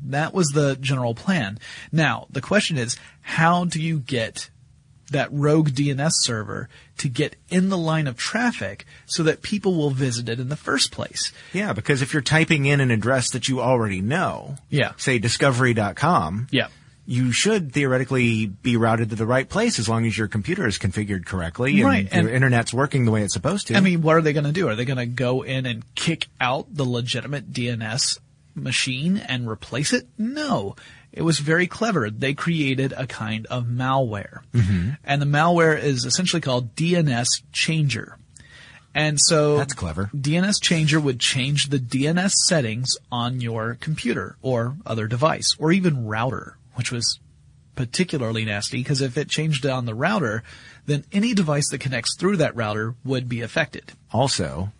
That 0.00 0.32
was 0.32 0.48
the 0.48 0.76
general 0.80 1.14
plan. 1.14 1.58
Now, 1.90 2.28
the 2.30 2.40
question 2.40 2.78
is, 2.78 2.96
how 3.22 3.64
do 3.64 3.82
you 3.82 3.98
get 3.98 4.48
that 5.10 5.28
rogue 5.32 5.70
DNS 5.70 6.10
server 6.22 6.68
to 6.98 7.08
get 7.08 7.34
in 7.48 7.68
the 7.68 7.78
line 7.78 8.06
of 8.06 8.16
traffic 8.16 8.84
so 9.06 9.22
that 9.24 9.42
people 9.42 9.74
will 9.74 9.90
visit 9.90 10.28
it 10.28 10.38
in 10.38 10.48
the 10.48 10.56
first 10.56 10.92
place? 10.92 11.32
Yeah, 11.52 11.72
because 11.72 12.00
if 12.02 12.12
you're 12.12 12.22
typing 12.22 12.66
in 12.66 12.80
an 12.80 12.90
address 12.92 13.30
that 13.30 13.48
you 13.48 13.60
already 13.60 14.00
know, 14.00 14.56
Yeah. 14.70 14.92
say 14.96 15.18
discovery.com, 15.18 16.46
Yeah. 16.52 16.68
You 17.06 17.30
should 17.32 17.72
theoretically 17.72 18.46
be 18.46 18.76
routed 18.76 19.10
to 19.10 19.16
the 19.16 19.26
right 19.26 19.48
place 19.48 19.78
as 19.78 19.88
long 19.88 20.04
as 20.06 20.18
your 20.18 20.26
computer 20.28 20.66
is 20.66 20.78
configured 20.78 21.24
correctly 21.24 21.76
and 21.76 21.84
Right, 21.84 22.08
and- 22.10 22.26
your 22.26 22.34
internet's 22.34 22.74
working 22.74 23.04
the 23.04 23.10
way 23.12 23.22
it's 23.22 23.32
supposed 23.32 23.68
to. 23.68 23.76
I 23.76 23.80
mean, 23.80 24.02
what 24.02 24.16
are 24.16 24.20
they 24.22 24.32
going 24.32 24.44
to 24.44 24.52
do? 24.52 24.68
Are 24.68 24.74
they 24.74 24.84
going 24.84 24.98
to 24.98 25.06
go 25.06 25.42
in 25.42 25.66
and 25.66 25.84
kick 25.94 26.26
out 26.40 26.66
the 26.74 26.84
legitimate 26.84 27.52
DNS 27.52 28.18
machine 28.54 29.16
and 29.18 29.48
replace 29.48 29.92
it? 29.92 30.06
No. 30.18 30.74
It 31.12 31.22
was 31.22 31.38
very 31.38 31.66
clever. 31.66 32.10
They 32.10 32.34
created 32.34 32.92
a 32.96 33.06
kind 33.06 33.46
of 33.46 33.64
malware. 33.64 34.40
Mm-hmm. 34.52 34.90
And 35.04 35.22
the 35.22 35.26
malware 35.26 35.80
is 35.80 36.04
essentially 36.04 36.40
called 36.42 36.74
DNS 36.74 37.26
Changer. 37.52 38.18
And 38.94 39.18
so 39.20 39.58
That's 39.58 39.74
clever. 39.74 40.10
DNS 40.16 40.54
Changer 40.60 40.98
would 40.98 41.20
change 41.20 41.68
the 41.68 41.78
DNS 41.78 42.32
settings 42.48 42.96
on 43.12 43.40
your 43.40 43.76
computer 43.80 44.36
or 44.42 44.76
other 44.86 45.06
device 45.06 45.54
or 45.58 45.70
even 45.70 46.06
router, 46.06 46.56
which 46.76 46.92
was 46.92 47.18
particularly 47.74 48.44
nasty 48.44 48.78
because 48.78 49.02
if 49.02 49.18
it 49.18 49.28
changed 49.28 49.66
on 49.66 49.84
the 49.84 49.94
router, 49.94 50.42
then 50.86 51.04
any 51.12 51.34
device 51.34 51.68
that 51.70 51.78
connects 51.78 52.16
through 52.16 52.36
that 52.38 52.56
router 52.56 52.94
would 53.04 53.28
be 53.28 53.42
affected. 53.42 53.92
also, 54.12 54.72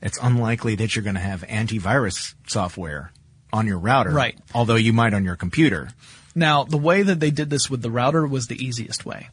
it's 0.00 0.18
unlikely 0.22 0.74
that 0.74 0.94
you're 0.94 1.02
going 1.02 1.14
to 1.14 1.20
have 1.20 1.40
antivirus 1.48 2.34
software 2.46 3.10
on 3.52 3.66
your 3.66 3.78
router. 3.78 4.10
Right. 4.10 4.38
Although 4.54 4.76
you 4.76 4.92
might 4.92 5.14
on 5.14 5.24
your 5.24 5.36
computer. 5.36 5.88
Now, 6.34 6.64
the 6.64 6.76
way 6.76 7.02
that 7.02 7.20
they 7.20 7.30
did 7.30 7.48
this 7.48 7.70
with 7.70 7.80
the 7.80 7.90
router 7.90 8.26
was 8.26 8.46
the 8.46 8.62
easiest 8.62 9.06
way. 9.06 9.30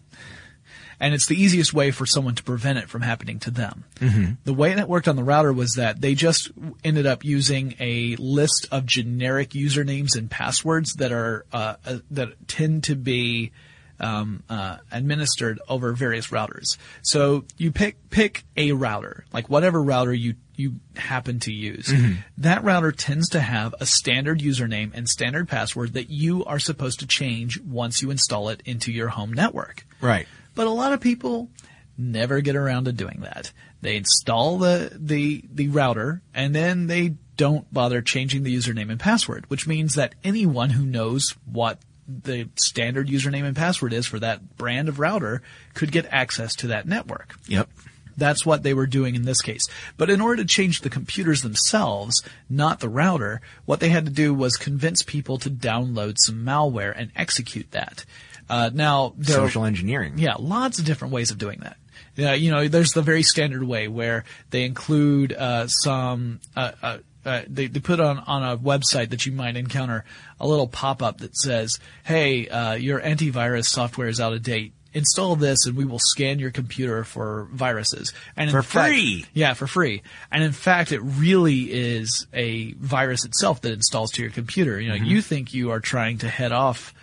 And 1.01 1.15
it's 1.15 1.25
the 1.25 1.35
easiest 1.35 1.73
way 1.73 1.89
for 1.89 2.05
someone 2.05 2.35
to 2.35 2.43
prevent 2.43 2.77
it 2.77 2.87
from 2.87 3.01
happening 3.01 3.39
to 3.39 3.51
them. 3.51 3.85
Mm-hmm. 3.95 4.33
The 4.43 4.53
way 4.53 4.75
that 4.75 4.87
worked 4.87 5.07
on 5.07 5.15
the 5.15 5.23
router 5.23 5.51
was 5.51 5.73
that 5.73 5.99
they 5.99 6.13
just 6.13 6.51
ended 6.83 7.07
up 7.07 7.25
using 7.25 7.73
a 7.79 8.15
list 8.17 8.67
of 8.71 8.85
generic 8.85 9.49
usernames 9.49 10.15
and 10.15 10.29
passwords 10.29 10.93
that 10.93 11.11
are 11.11 11.43
uh, 11.51 11.75
uh, 11.87 11.97
that 12.11 12.47
tend 12.47 12.83
to 12.83 12.95
be 12.95 13.51
um, 13.99 14.43
uh, 14.47 14.77
administered 14.91 15.59
over 15.67 15.93
various 15.93 16.27
routers. 16.27 16.77
So 17.01 17.45
you 17.57 17.71
pick 17.71 18.09
pick 18.11 18.43
a 18.55 18.73
router, 18.73 19.25
like 19.33 19.49
whatever 19.49 19.81
router 19.81 20.13
you 20.13 20.35
you 20.55 20.75
happen 20.95 21.39
to 21.39 21.51
use. 21.51 21.91
That 22.37 22.63
router 22.63 22.91
tends 22.91 23.29
to 23.29 23.39
have 23.39 23.73
a 23.79 23.87
standard 23.87 24.39
username 24.39 24.91
and 24.93 25.09
standard 25.09 25.47
password 25.47 25.93
that 25.93 26.11
you 26.11 26.45
are 26.45 26.59
supposed 26.59 26.99
to 26.99 27.07
change 27.07 27.59
once 27.59 28.03
you 28.03 28.11
install 28.11 28.49
it 28.49 28.61
into 28.65 28.91
your 28.91 29.07
home 29.07 29.33
network. 29.33 29.87
Right. 29.99 30.27
But 30.55 30.67
a 30.67 30.71
lot 30.71 30.93
of 30.93 30.99
people 30.99 31.49
never 31.97 32.41
get 32.41 32.55
around 32.55 32.85
to 32.85 32.91
doing 32.91 33.21
that. 33.21 33.51
They 33.81 33.95
install 33.95 34.57
the, 34.57 34.91
the, 34.95 35.43
the 35.51 35.69
router 35.69 36.21
and 36.33 36.53
then 36.53 36.87
they 36.87 37.15
don't 37.37 37.71
bother 37.73 38.01
changing 38.01 38.43
the 38.43 38.55
username 38.55 38.89
and 38.89 38.99
password, 38.99 39.49
which 39.49 39.67
means 39.67 39.95
that 39.95 40.15
anyone 40.23 40.71
who 40.71 40.85
knows 40.85 41.35
what 41.51 41.79
the 42.07 42.49
standard 42.55 43.07
username 43.07 43.45
and 43.45 43.55
password 43.55 43.93
is 43.93 44.05
for 44.05 44.19
that 44.19 44.57
brand 44.57 44.89
of 44.89 44.99
router 44.99 45.41
could 45.73 45.91
get 45.91 46.05
access 46.11 46.55
to 46.55 46.67
that 46.67 46.87
network. 46.87 47.35
Yep. 47.47 47.69
That's 48.17 48.45
what 48.45 48.63
they 48.63 48.73
were 48.73 48.87
doing 48.87 49.15
in 49.15 49.23
this 49.23 49.41
case. 49.41 49.63
But 49.97 50.09
in 50.09 50.21
order 50.21 50.43
to 50.43 50.47
change 50.47 50.81
the 50.81 50.89
computers 50.89 51.41
themselves, 51.41 52.21
not 52.49 52.79
the 52.79 52.89
router, 52.89 53.41
what 53.65 53.79
they 53.79 53.89
had 53.89 54.05
to 54.05 54.11
do 54.11 54.33
was 54.33 54.57
convince 54.57 55.01
people 55.01 55.37
to 55.39 55.49
download 55.49 56.15
some 56.17 56.45
malware 56.45 56.93
and 56.95 57.11
execute 57.15 57.71
that. 57.71 58.05
Uh, 58.51 58.69
now, 58.73 59.13
there, 59.17 59.35
Social 59.37 59.63
engineering. 59.65 60.13
yeah, 60.17 60.35
lots 60.37 60.77
of 60.77 60.85
different 60.85 61.13
ways 61.13 61.31
of 61.31 61.37
doing 61.37 61.59
that. 61.61 61.77
Yeah, 62.17 62.33
you 62.33 62.51
know, 62.51 62.67
there's 62.67 62.91
the 62.91 63.01
very 63.01 63.23
standard 63.23 63.63
way 63.63 63.87
where 63.87 64.25
they 64.49 64.65
include 64.65 65.31
uh, 65.33 65.67
some. 65.67 66.41
Uh, 66.55 66.71
uh, 66.83 66.97
uh, 67.25 67.41
they, 67.47 67.67
they 67.67 67.79
put 67.79 67.99
on 68.01 68.17
on 68.19 68.43
a 68.43 68.57
website 68.57 69.11
that 69.11 69.25
you 69.25 69.31
might 69.31 69.55
encounter 69.55 70.03
a 70.39 70.47
little 70.47 70.67
pop 70.67 71.01
up 71.01 71.19
that 71.19 71.35
says, 71.37 71.79
"Hey, 72.03 72.47
uh, 72.49 72.73
your 72.73 72.99
antivirus 72.99 73.65
software 73.67 74.09
is 74.09 74.19
out 74.19 74.33
of 74.33 74.43
date. 74.43 74.73
Install 74.93 75.37
this, 75.37 75.65
and 75.65 75.77
we 75.77 75.85
will 75.85 75.99
scan 75.99 76.39
your 76.39 76.51
computer 76.51 77.05
for 77.05 77.47
viruses." 77.53 78.11
And 78.35 78.51
For 78.51 78.61
fact- 78.63 78.89
free. 78.89 79.25
yeah, 79.33 79.53
for 79.53 79.65
free. 79.67 80.01
And 80.31 80.43
in 80.43 80.51
fact, 80.51 80.91
it 80.91 80.99
really 80.99 81.71
is 81.71 82.27
a 82.33 82.73
virus 82.73 83.23
itself 83.23 83.61
that 83.61 83.71
installs 83.71 84.11
to 84.13 84.21
your 84.21 84.31
computer. 84.31 84.81
You 84.81 84.89
know, 84.89 84.95
you 84.95 85.21
think 85.21 85.53
you 85.53 85.71
are 85.71 85.79
trying 85.79 86.17
to 86.19 86.27
head 86.27 86.51
off 86.51 86.93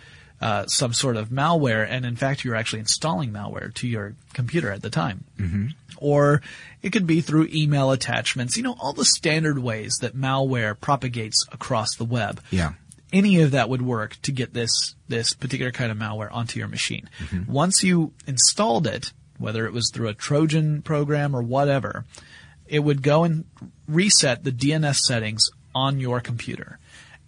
uh, 0.41 0.65
some 0.67 0.93
sort 0.93 1.17
of 1.17 1.29
malware, 1.29 1.85
and 1.89 2.05
in 2.05 2.15
fact, 2.15 2.43
you're 2.43 2.55
actually 2.55 2.79
installing 2.79 3.31
malware 3.31 3.73
to 3.75 3.87
your 3.87 4.15
computer 4.33 4.71
at 4.71 4.81
the 4.81 4.89
time. 4.89 5.25
Mm-hmm. 5.37 5.67
Or 5.97 6.41
it 6.81 6.91
could 6.91 7.05
be 7.05 7.19
through 7.21 7.49
email 7.53 7.91
attachments. 7.91 8.55
You 8.55 8.63
know, 8.63 8.75
all 8.79 8.93
the 8.93 9.03
standard 9.05 9.59
ways 9.59 9.97
that 10.01 10.15
malware 10.15 10.79
propagates 10.79 11.45
across 11.51 11.93
the 11.95 12.05
web 12.05 12.41
Yeah. 12.51 12.73
any 13.11 13.41
of 13.41 13.51
that 13.51 13.67
would 13.69 13.81
work 13.81 14.17
to 14.21 14.31
get 14.31 14.53
this 14.53 14.95
this 15.09 15.33
particular 15.33 15.71
kind 15.71 15.91
of 15.91 15.97
malware 15.97 16.31
onto 16.31 16.59
your 16.59 16.67
machine. 16.69 17.09
Once 17.47 17.83
you 17.83 18.13
installed 18.27 18.85
it, 18.87 19.11
whether 19.39 19.65
it 19.65 19.73
was 19.73 19.89
through 19.93 20.07
a 20.07 20.13
Trojan 20.13 20.81
program 20.83 21.35
or 21.35 21.41
whatever, 21.41 22.05
it 22.67 22.79
would 22.79 23.01
go 23.01 23.23
and 23.23 23.45
reset 23.87 24.43
the 24.43 24.51
DNS 24.51 24.95
settings 24.97 25.49
on 25.75 25.99
your 25.99 26.21
computer. 26.21 26.77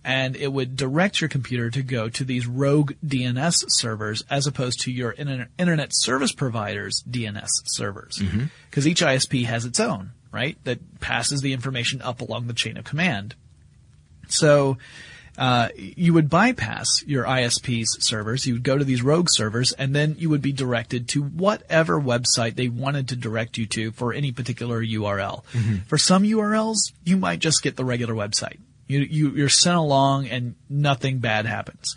And 0.03 0.36
it 0.36 0.51
would 0.51 0.75
direct 0.75 1.22
your 1.22 1.29
computer 1.29 1.70
to 1.70 1.84
go 1.84 2.10
to 2.10 2.24
these 2.24 2.48
rogue 2.48 2.93
DNS 3.05 3.65
servers 3.67 4.24
as 4.29 4.48
opposed 4.48 4.81
to 4.81 4.91
your 4.91 5.12
internet, 5.13 5.50
internet 5.60 5.89
service 5.93 6.31
provider's 6.31 7.03
DNS 7.10 7.50
servers. 7.65 8.17
Because 8.70 8.88
each 8.88 9.01
ISP 9.01 9.46
has 9.46 9.63
its 9.65 9.79
own, 9.79 10.12
right? 10.31 10.58
That 10.63 11.00
passes 11.01 11.41
the 11.41 11.53
information 11.53 12.01
up 12.01 12.22
along 12.22 12.48
the 12.48 12.53
chain 12.53 12.77
of 12.77 12.84
command. 12.84 13.36
So 14.27 14.77
uh, 15.38 15.70
you 15.75 16.13
would 16.13 16.29
bypass 16.29 17.03
your 17.05 17.24
ISP's 17.25 18.03
servers. 18.05 18.46
You 18.46 18.53
would 18.53 18.63
go 18.63 18.77
to 18.77 18.84
these 18.84 19.01
rogue 19.01 19.27
servers, 19.29 19.72
and 19.74 19.96
then 19.96 20.15
you 20.17 20.29
would 20.29 20.41
be 20.41 20.51
directed 20.51 21.08
to 21.10 21.22
whatever 21.24 22.01
website 22.01 22.55
they 22.55 22.67
wanted 22.70 23.08
to 23.10 23.15
direct 23.15 23.58
you 23.58 23.65
to 23.67 23.91
for 23.91 24.13
any 24.13 24.31
particular 24.31 24.84
URL. 24.84 25.43
For 25.88 25.98
some 25.98 26.24
URLs, 26.24 26.91
you 27.05 27.17
might 27.17 27.39
just 27.39 27.62
get 27.63 27.75
the 27.75 27.86
regular 27.86 28.13
website. 28.13 28.58
You, 28.92 29.00
you 29.02 29.30
you're 29.32 29.50
sent 29.50 29.78
along, 29.78 30.28
and 30.28 30.56
nothing 30.70 31.20
bad 31.20 31.46
happens. 31.46 31.96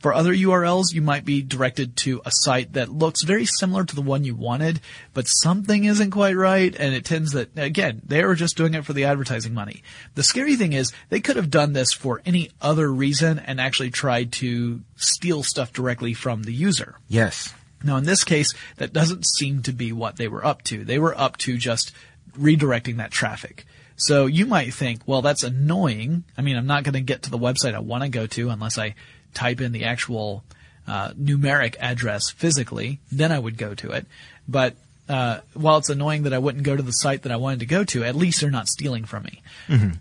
For 0.00 0.12
other 0.12 0.34
URLs, 0.34 0.92
you 0.92 1.00
might 1.02 1.24
be 1.24 1.42
directed 1.42 1.96
to 1.98 2.20
a 2.24 2.30
site 2.30 2.74
that 2.74 2.92
looks 2.92 3.24
very 3.24 3.46
similar 3.46 3.84
to 3.84 3.94
the 3.94 4.02
one 4.02 4.24
you 4.24 4.34
wanted, 4.34 4.80
but 5.14 5.26
something 5.26 5.84
isn't 5.84 6.10
quite 6.10 6.36
right, 6.36 6.74
and 6.78 6.94
it 6.94 7.04
tends 7.04 7.32
that, 7.32 7.48
again, 7.56 8.02
they 8.04 8.22
were 8.24 8.34
just 8.34 8.56
doing 8.56 8.74
it 8.74 8.84
for 8.84 8.92
the 8.92 9.04
advertising 9.04 9.54
money. 9.54 9.82
The 10.14 10.22
scary 10.22 10.54
thing 10.56 10.74
is, 10.74 10.92
they 11.08 11.20
could 11.20 11.36
have 11.36 11.50
done 11.50 11.72
this 11.72 11.92
for 11.92 12.22
any 12.26 12.50
other 12.60 12.92
reason 12.92 13.38
and 13.38 13.60
actually 13.60 13.90
tried 13.90 14.32
to 14.32 14.82
steal 14.96 15.42
stuff 15.42 15.72
directly 15.72 16.14
from 16.14 16.42
the 16.42 16.54
user. 16.54 16.96
Yes. 17.08 17.52
Now, 17.82 17.96
in 17.96 18.04
this 18.04 18.22
case, 18.22 18.52
that 18.76 18.92
doesn't 18.92 19.26
seem 19.26 19.62
to 19.62 19.72
be 19.72 19.92
what 19.92 20.16
they 20.16 20.28
were 20.28 20.44
up 20.44 20.62
to. 20.64 20.84
They 20.84 20.98
were 20.98 21.18
up 21.18 21.36
to 21.38 21.56
just 21.56 21.92
redirecting 22.38 22.98
that 22.98 23.10
traffic. 23.10 23.64
So 23.96 24.26
you 24.26 24.46
might 24.46 24.74
think, 24.74 25.00
well, 25.06 25.22
that's 25.22 25.42
annoying. 25.42 26.24
I 26.36 26.42
mean, 26.42 26.56
I'm 26.56 26.66
not 26.66 26.84
going 26.84 26.94
to 26.94 27.00
get 27.00 27.22
to 27.22 27.30
the 27.30 27.38
website 27.38 27.74
I 27.74 27.78
want 27.78 28.02
to 28.02 28.08
go 28.08 28.26
to 28.26 28.50
unless 28.50 28.78
I 28.78 28.94
type 29.34 29.60
in 29.60 29.72
the 29.72 29.84
actual 29.84 30.44
uh, 30.86 31.10
numeric 31.10 31.76
address 31.80 32.30
physically. 32.30 33.00
Then 33.10 33.32
I 33.32 33.38
would 33.38 33.56
go 33.56 33.74
to 33.74 33.92
it. 33.92 34.06
But 34.46 34.76
uh, 35.08 35.40
while 35.54 35.78
it's 35.78 35.88
annoying 35.88 36.24
that 36.24 36.32
I 36.32 36.38
wouldn't 36.38 36.64
go 36.64 36.76
to 36.76 36.82
the 36.82 36.90
site 36.92 37.22
that 37.22 37.32
I 37.32 37.36
wanted 37.36 37.60
to 37.60 37.66
go 37.66 37.84
to, 37.84 38.04
at 38.04 38.16
least 38.16 38.40
they're 38.40 38.50
not 38.50 38.68
stealing 38.68 39.04
from 39.04 39.24
me. 39.24 39.42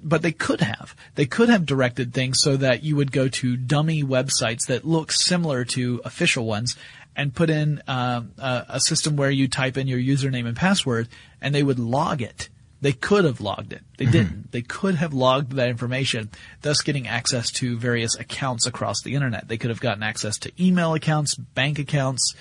But 0.04 0.22
they 0.22 0.32
could 0.32 0.62
have. 0.62 0.96
They 1.16 1.26
could 1.26 1.50
have 1.50 1.66
directed 1.66 2.14
things 2.14 2.40
so 2.42 2.58
that 2.58 2.84
you 2.84 2.96
would 2.96 3.12
go 3.12 3.28
to 3.28 3.56
dummy 3.56 4.04
websites 4.04 4.66
that 4.68 4.84
look 4.86 5.12
similar 5.12 5.64
to 5.66 6.02
official 6.04 6.46
ones 6.46 6.76
and 7.16 7.34
put 7.34 7.50
in 7.50 7.82
um, 7.88 8.32
a, 8.38 8.66
a 8.70 8.80
system 8.82 9.16
where 9.16 9.32
you 9.32 9.48
type 9.48 9.78
in 9.78 9.88
your 9.88 10.00
username 10.00 10.48
and 10.48 10.58
password 10.58 11.08
and 11.40 11.56
they 11.56 11.64
would 11.64 11.80
log 11.80 12.22
it. 12.22 12.50
They 12.86 12.94
could 12.94 13.26
have 13.26 13.42
logged 13.42 13.74
it. 13.74 13.82
They 13.98 14.06
didn't. 14.06 14.52
They 14.52 14.62
could 14.62 14.94
have 14.94 15.12
logged 15.12 15.54
that 15.54 15.70
information, 15.70 16.30
thus 16.62 16.84
getting 16.84 17.08
access 17.08 17.50
to 17.54 17.80
various 17.80 18.14
accounts 18.14 18.68
across 18.68 19.02
the 19.02 19.16
internet. 19.16 19.48
They 19.48 19.58
could 19.58 19.72
have 19.72 19.80
gotten 19.80 20.04
access 20.04 20.38
to 20.38 20.52
email 20.64 20.94
accounts, 20.94 21.34
bank 21.34 21.80
accounts, 21.80 22.36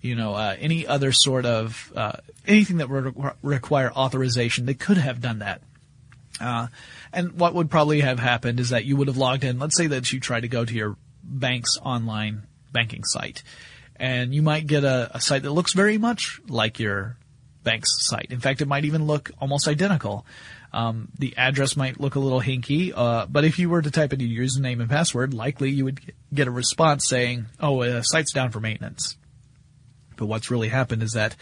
you 0.00 0.14
know, 0.14 0.34
uh, 0.34 0.54
any 0.60 0.86
other 0.86 1.10
sort 1.10 1.46
of 1.46 1.92
uh, 1.96 2.12
anything 2.46 2.76
that 2.76 2.88
would 2.88 3.16
re- 3.16 3.32
require 3.42 3.90
authorization. 3.90 4.66
They 4.66 4.74
could 4.74 4.98
have 4.98 5.20
done 5.20 5.40
that. 5.40 5.62
Uh, 6.40 6.68
and 7.12 7.32
what 7.32 7.54
would 7.54 7.68
probably 7.68 8.00
have 8.02 8.20
happened 8.20 8.60
is 8.60 8.68
that 8.68 8.84
you 8.84 8.96
would 8.96 9.08
have 9.08 9.16
logged 9.16 9.42
in. 9.42 9.58
Let's 9.58 9.76
say 9.76 9.88
that 9.88 10.12
you 10.12 10.20
try 10.20 10.38
to 10.38 10.46
go 10.46 10.64
to 10.64 10.74
your 10.74 10.96
bank's 11.24 11.76
online 11.82 12.44
banking 12.70 13.02
site, 13.02 13.42
and 13.96 14.32
you 14.32 14.42
might 14.42 14.68
get 14.68 14.84
a, 14.84 15.10
a 15.12 15.20
site 15.20 15.42
that 15.42 15.50
looks 15.50 15.72
very 15.72 15.98
much 15.98 16.40
like 16.46 16.78
your 16.78 17.16
bank's 17.64 18.06
site. 18.08 18.28
In 18.30 18.40
fact, 18.40 18.60
it 18.60 18.68
might 18.68 18.84
even 18.84 19.06
look 19.06 19.30
almost 19.40 19.68
identical. 19.68 20.24
Um, 20.72 21.08
the 21.18 21.36
address 21.36 21.76
might 21.76 22.00
look 22.00 22.14
a 22.14 22.20
little 22.20 22.40
hinky, 22.40 22.92
uh, 22.94 23.26
but 23.26 23.44
if 23.44 23.58
you 23.58 23.70
were 23.70 23.82
to 23.82 23.90
type 23.90 24.12
in 24.12 24.20
your 24.20 24.44
username 24.44 24.80
and 24.80 24.90
password, 24.90 25.32
likely 25.32 25.70
you 25.70 25.84
would 25.84 26.00
get 26.32 26.46
a 26.46 26.50
response 26.50 27.08
saying, 27.08 27.46
"Oh, 27.58 27.82
uh, 27.82 28.02
site's 28.02 28.32
down 28.32 28.50
for 28.50 28.60
maintenance." 28.60 29.16
But 30.16 30.26
what's 30.26 30.50
really 30.50 30.68
happened 30.68 31.02
is 31.02 31.12
that 31.12 31.36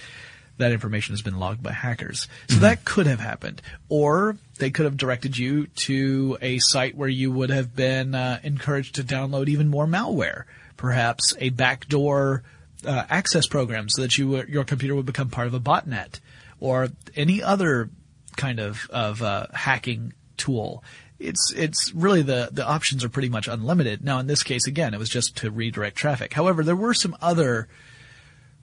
that 0.59 0.73
information 0.73 1.13
has 1.13 1.23
been 1.23 1.39
logged 1.39 1.63
by 1.63 1.73
hackers. 1.73 2.29
So 2.49 2.57
that 2.57 2.85
could 2.85 3.07
have 3.07 3.21
happened. 3.21 3.61
Or 3.89 4.39
they 4.59 4.71
could 4.71 4.85
have 4.85 4.97
directed 4.97 5.37
you 5.37 5.67
to 5.67 6.39
a 6.41 6.59
site 6.59 6.97
where 6.97 7.09
you 7.09 7.31
would 7.31 7.51
have 7.51 7.77
been 7.77 8.15
uh, 8.15 8.41
encouraged 8.43 8.95
to 8.95 9.05
download 9.05 9.49
even 9.49 9.69
more 9.69 9.87
malware, 9.87 10.45
perhaps 10.77 11.35
a 11.39 11.51
backdoor 11.51 12.43
uh, 12.85 13.05
access 13.09 13.47
program 13.47 13.89
so 13.89 14.03
that 14.03 14.19
you 14.19 14.45
your 14.47 14.65
computer 14.65 14.95
would 14.95 15.07
become 15.07 15.31
part 15.31 15.47
of 15.47 15.55
a 15.55 15.61
botnet 15.61 16.21
or 16.61 16.89
any 17.15 17.43
other 17.43 17.91
kind 18.37 18.59
of 18.61 18.89
of 18.91 19.23
uh, 19.23 19.47
hacking 19.55 20.13
tool. 20.37 20.83
It's 21.19 21.53
it's 21.57 21.95
really 21.95 22.23
the 22.23 22.51
the 22.53 22.67
options 22.67 23.03
are 23.05 23.09
pretty 23.09 23.31
much 23.31 23.49
unlimited. 23.49 24.05
Now 24.05 24.19
in 24.19 24.27
this 24.27 24.43
case 24.43 24.67
again 24.67 24.93
it 24.93 24.99
was 24.99 25.09
just 25.09 25.37
to 25.39 25.51
redirect 25.51 25.97
traffic. 25.97 26.35
However, 26.35 26.63
there 26.63 26.77
were 26.77 26.93
some 26.95 27.17
other 27.23 27.69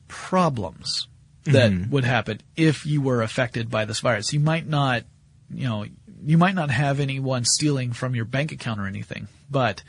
problems 0.07 1.07
that 1.45 1.71
Mm-hmm. 1.71 1.91
would 1.91 2.05
happen 2.05 2.39
if 2.55 2.85
you 2.85 3.01
were 3.01 3.21
affected 3.21 3.69
by 3.69 3.83
this 3.83 3.99
virus. 3.99 4.31
You 4.31 4.39
might 4.39 4.65
not, 4.65 5.03
you 5.53 5.67
know, 5.67 5.85
you 6.23 6.37
might 6.37 6.55
not 6.55 6.69
have 6.69 7.01
anyone 7.01 7.43
stealing 7.43 7.91
from 7.91 8.15
your 8.15 8.23
bank 8.23 8.53
account 8.53 8.79
or 8.79 8.87
anything, 8.87 9.27
but 9.51 9.83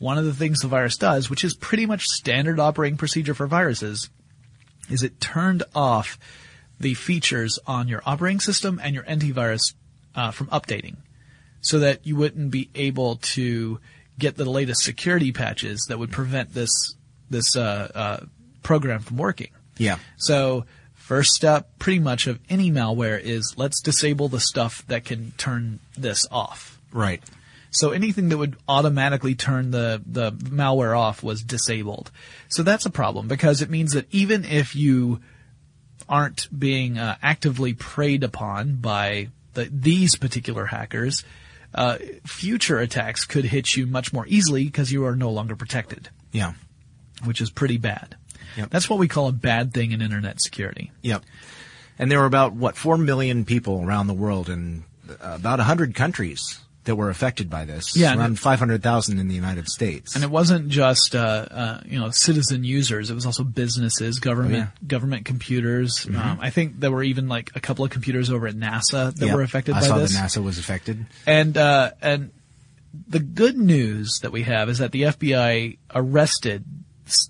one 0.00 0.18
of 0.18 0.24
the 0.24 0.34
things 0.34 0.60
the 0.60 0.68
virus 0.68 0.96
does, 0.96 1.30
which 1.30 1.44
is 1.44 1.54
pretty 1.54 1.86
much 1.86 2.04
standard 2.04 2.58
operating 2.58 2.96
procedure 2.96 3.34
for 3.34 3.46
viruses, 3.46 4.08
is 4.88 5.02
it 5.02 5.20
turned 5.20 5.62
off 5.74 6.18
the 6.80 6.94
features 6.94 7.58
on 7.66 7.86
your 7.86 8.02
operating 8.06 8.40
system 8.40 8.80
and 8.82 8.94
your 8.94 9.04
antivirus 9.04 9.74
uh, 10.14 10.30
from 10.30 10.46
updating, 10.48 10.96
so 11.60 11.78
that 11.78 12.06
you 12.06 12.16
wouldn't 12.16 12.50
be 12.50 12.70
able 12.74 13.16
to 13.16 13.78
get 14.18 14.36
the 14.36 14.50
latest 14.50 14.82
security 14.82 15.32
patches 15.32 15.84
that 15.88 15.98
would 15.98 16.10
prevent 16.10 16.54
this 16.54 16.70
this 17.28 17.54
uh, 17.54 17.90
uh, 17.94 18.26
program 18.62 19.00
from 19.00 19.18
working. 19.18 19.50
Yeah. 19.76 19.98
So 20.16 20.64
first 20.94 21.32
step 21.32 21.78
pretty 21.78 21.98
much 21.98 22.26
of 22.26 22.40
any 22.48 22.70
malware 22.70 23.20
is 23.20 23.54
let's 23.58 23.82
disable 23.82 24.28
the 24.28 24.40
stuff 24.40 24.84
that 24.88 25.04
can 25.04 25.32
turn 25.36 25.80
this 25.96 26.26
off. 26.30 26.80
Right. 26.90 27.22
So 27.70 27.90
anything 27.90 28.28
that 28.30 28.38
would 28.38 28.56
automatically 28.68 29.34
turn 29.34 29.70
the, 29.70 30.02
the 30.04 30.32
malware 30.32 30.98
off 30.98 31.22
was 31.22 31.42
disabled. 31.42 32.10
So 32.48 32.62
that's 32.62 32.84
a 32.86 32.90
problem 32.90 33.28
because 33.28 33.62
it 33.62 33.70
means 33.70 33.92
that 33.92 34.06
even 34.10 34.44
if 34.44 34.74
you 34.74 35.20
aren't 36.08 36.48
being 36.56 36.98
uh, 36.98 37.16
actively 37.22 37.72
preyed 37.74 38.24
upon 38.24 38.76
by 38.76 39.28
the, 39.54 39.68
these 39.72 40.16
particular 40.16 40.66
hackers, 40.66 41.24
uh, 41.72 41.98
future 42.26 42.78
attacks 42.80 43.24
could 43.24 43.44
hit 43.44 43.76
you 43.76 43.86
much 43.86 44.12
more 44.12 44.26
easily 44.26 44.64
because 44.64 44.90
you 44.90 45.04
are 45.04 45.14
no 45.14 45.30
longer 45.30 45.54
protected, 45.54 46.08
Yeah. 46.32 46.54
which 47.24 47.40
is 47.40 47.50
pretty 47.50 47.76
bad. 47.78 48.16
Yep. 48.56 48.70
That's 48.70 48.90
what 48.90 48.98
we 48.98 49.06
call 49.06 49.28
a 49.28 49.32
bad 49.32 49.72
thing 49.72 49.92
in 49.92 50.02
internet 50.02 50.40
security. 50.40 50.90
Yep. 51.02 51.22
And 52.00 52.10
there 52.10 52.18
were 52.18 52.26
about 52.26 52.52
what 52.54 52.76
four 52.76 52.98
million 52.98 53.44
people 53.44 53.80
around 53.84 54.08
the 54.08 54.14
world 54.14 54.48
in 54.48 54.82
uh, 55.08 55.14
about 55.20 55.60
a 55.60 55.64
hundred 55.64 55.94
countries 55.94 56.58
that 56.90 56.96
were 56.96 57.08
affected 57.08 57.48
by 57.48 57.64
this. 57.64 57.96
Yeah, 57.96 58.16
around 58.18 58.40
five 58.40 58.58
hundred 58.58 58.82
thousand 58.82 59.20
in 59.20 59.28
the 59.28 59.34
United 59.36 59.68
States. 59.68 60.16
And 60.16 60.24
it 60.24 60.30
wasn't 60.30 60.68
just 60.68 61.14
uh, 61.14 61.46
uh, 61.50 61.80
you 61.86 62.00
know 62.00 62.10
citizen 62.10 62.64
users; 62.64 63.10
it 63.10 63.14
was 63.14 63.24
also 63.26 63.44
businesses, 63.44 64.18
government, 64.18 64.54
Oh, 64.54 64.58
yeah. 64.58 64.64
Mm-hmm. 64.64 64.86
government 64.88 65.24
computers. 65.24 66.04
Um, 66.08 66.38
I 66.40 66.50
think 66.50 66.80
there 66.80 66.90
were 66.90 67.04
even 67.04 67.28
like 67.28 67.52
a 67.54 67.60
couple 67.60 67.84
of 67.84 67.92
computers 67.92 68.28
over 68.28 68.48
at 68.48 68.56
NASA 68.56 69.14
that 69.14 69.26
Yep. 69.26 69.34
were 69.36 69.42
affected 69.42 69.76
I 69.76 69.80
by 69.80 69.86
saw 69.86 69.98
this. 69.98 70.12
that 70.14 70.26
NASA 70.28 70.42
was 70.42 70.58
affected. 70.58 71.06
And 71.26 71.56
uh, 71.56 71.92
and 72.02 72.32
the 73.08 73.20
good 73.20 73.56
news 73.56 74.18
that 74.22 74.32
we 74.32 74.42
have 74.42 74.68
is 74.68 74.78
that 74.78 74.90
the 74.90 75.02
FBI 75.02 75.78
arrested 75.94 76.64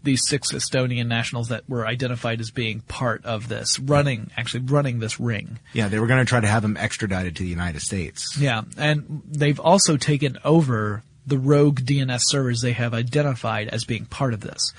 these 0.03 0.27
six 0.27 0.53
Estonian 0.53 1.07
nationals 1.07 1.49
that 1.49 1.69
were 1.69 1.87
identified 1.87 2.41
as 2.41 2.51
being 2.51 2.81
part 2.81 3.25
of 3.25 3.49
this, 3.49 3.79
running 3.79 4.31
actually 4.37 4.65
running 4.65 4.99
this 4.99 5.21
ring. 5.21 5.59
Yeah, 5.73 5.89
they 5.89 5.99
were 5.99 6.07
going 6.07 6.25
to 6.25 6.29
try 6.29 6.41
to 6.41 6.47
have 6.47 6.65
him 6.65 6.77
extradited 6.77 7.37
to 7.37 7.43
the 7.43 7.49
United 7.49 7.81
States. 7.81 8.37
Yeah, 8.39 8.63
and 8.77 9.23
they've 9.27 9.61
also 9.61 9.97
taken 9.97 10.39
over 10.45 11.03
the 11.27 11.39
rogue 11.39 11.81
DNS 11.81 12.21
servers 12.23 12.61
they 12.61 12.73
have 12.73 12.95
identified 12.95 13.69
as 13.69 13.85
being 13.85 14.07
part 14.07 14.35
of 14.35 14.41
this. 14.41 14.73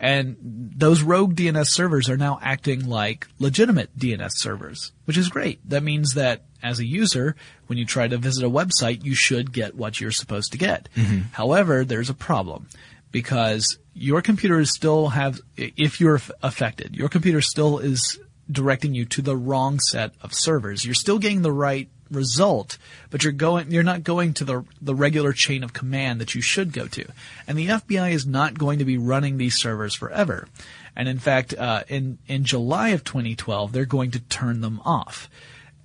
And 0.00 0.36
those 0.40 1.02
rogue 1.02 1.34
DNS 1.34 1.66
servers 1.66 2.08
are 2.08 2.16
now 2.16 2.38
acting 2.40 2.88
like 2.88 3.26
legitimate 3.38 3.96
DNS 3.98 4.30
servers, 4.32 4.92
which 5.06 5.16
is 5.16 5.28
great. 5.28 5.58
That 5.68 5.82
means 5.82 6.14
that 6.14 6.42
as 6.62 6.78
a 6.78 6.86
user, 6.86 7.34
when 7.66 7.78
you 7.78 7.84
try 7.84 8.06
to 8.06 8.16
visit 8.16 8.44
a 8.44 8.50
website, 8.50 9.04
you 9.04 9.14
should 9.14 9.52
get 9.52 9.74
what 9.74 10.00
you're 10.00 10.12
supposed 10.12 10.52
to 10.52 10.58
get. 10.58 10.88
Mm-hmm. 10.94 11.20
However, 11.32 11.84
there's 11.84 12.10
a 12.10 12.14
problem 12.14 12.68
because 13.10 13.78
your 13.94 14.22
computer 14.22 14.60
is 14.60 14.72
still 14.72 15.08
have, 15.08 15.40
if 15.56 16.00
you're 16.00 16.16
aff- 16.16 16.30
affected, 16.42 16.96
your 16.96 17.08
computer 17.08 17.40
still 17.40 17.78
is 17.78 18.18
directing 18.50 18.94
you 18.94 19.04
to 19.04 19.22
the 19.22 19.36
wrong 19.36 19.78
set 19.78 20.12
of 20.22 20.32
servers. 20.32 20.84
You're 20.84 20.94
still 20.94 21.18
getting 21.18 21.42
the 21.42 21.52
right 21.52 21.88
result, 22.10 22.78
but 23.10 23.22
you're 23.22 23.32
going, 23.32 23.70
you're 23.70 23.82
not 23.82 24.04
going 24.04 24.34
to 24.34 24.44
the, 24.44 24.64
the 24.80 24.94
regular 24.94 25.32
chain 25.32 25.62
of 25.62 25.72
command 25.72 26.20
that 26.20 26.34
you 26.34 26.40
should 26.40 26.72
go 26.72 26.86
to. 26.88 27.04
And 27.46 27.58
the 27.58 27.66
FBI 27.66 28.12
is 28.12 28.26
not 28.26 28.58
going 28.58 28.78
to 28.78 28.84
be 28.84 28.98
running 28.98 29.36
these 29.36 29.56
servers 29.56 29.94
forever. 29.94 30.48
And 30.96 31.08
in 31.08 31.18
fact, 31.18 31.54
uh, 31.54 31.84
in, 31.88 32.18
in 32.26 32.44
July 32.44 32.90
of 32.90 33.04
2012, 33.04 33.72
they're 33.72 33.84
going 33.84 34.10
to 34.12 34.20
turn 34.20 34.60
them 34.60 34.80
off. 34.84 35.28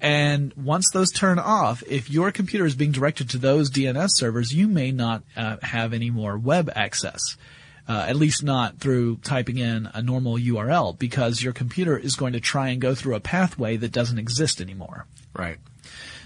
And 0.03 0.53
once 0.55 0.89
those 0.91 1.11
turn 1.11 1.39
off, 1.39 1.81
if 1.87 2.11
your 2.11 2.33
computer 2.33 2.65
is 2.65 2.75
being 2.75 2.91
directed 2.91 3.29
to 3.29 3.37
those 3.37 3.71
DNS 3.71 4.09
servers, 4.09 4.53
you 4.53 4.67
may 4.67 4.91
not 4.91 5.23
uh, 5.37 5.55
have 5.63 5.93
any 5.93 6.09
more 6.09 6.37
web 6.37 6.69
access. 6.75 7.37
Uh, 7.85 8.05
at 8.07 8.15
least 8.15 8.43
not 8.43 8.79
through 8.79 9.17
typing 9.17 9.57
in 9.57 9.89
a 9.93 10.01
normal 10.01 10.37
URL, 10.37 10.97
because 10.97 11.43
your 11.43 11.51
computer 11.51 11.97
is 11.97 12.15
going 12.15 12.31
to 12.31 12.39
try 12.39 12.69
and 12.69 12.79
go 12.79 12.95
through 12.95 13.13
a 13.13 13.19
pathway 13.19 13.75
that 13.75 13.91
doesn't 13.91 14.19
exist 14.19 14.61
anymore. 14.61 15.05
Right. 15.33 15.57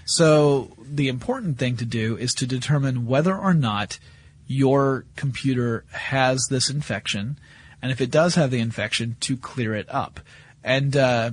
So 0.04 0.70
the 0.80 1.08
important 1.08 1.58
thing 1.58 1.76
to 1.78 1.84
do 1.84 2.16
is 2.16 2.32
to 2.34 2.46
determine 2.46 3.06
whether 3.06 3.36
or 3.36 3.54
not 3.54 3.98
your 4.46 5.04
computer 5.16 5.84
has 5.90 6.46
this 6.48 6.70
infection, 6.70 7.40
and 7.82 7.90
if 7.90 8.00
it 8.00 8.12
does 8.12 8.36
have 8.36 8.52
the 8.52 8.60
infection, 8.60 9.16
to 9.20 9.36
clear 9.36 9.74
it 9.74 9.86
up. 9.88 10.20
And 10.62 10.96
uh, 10.96 11.32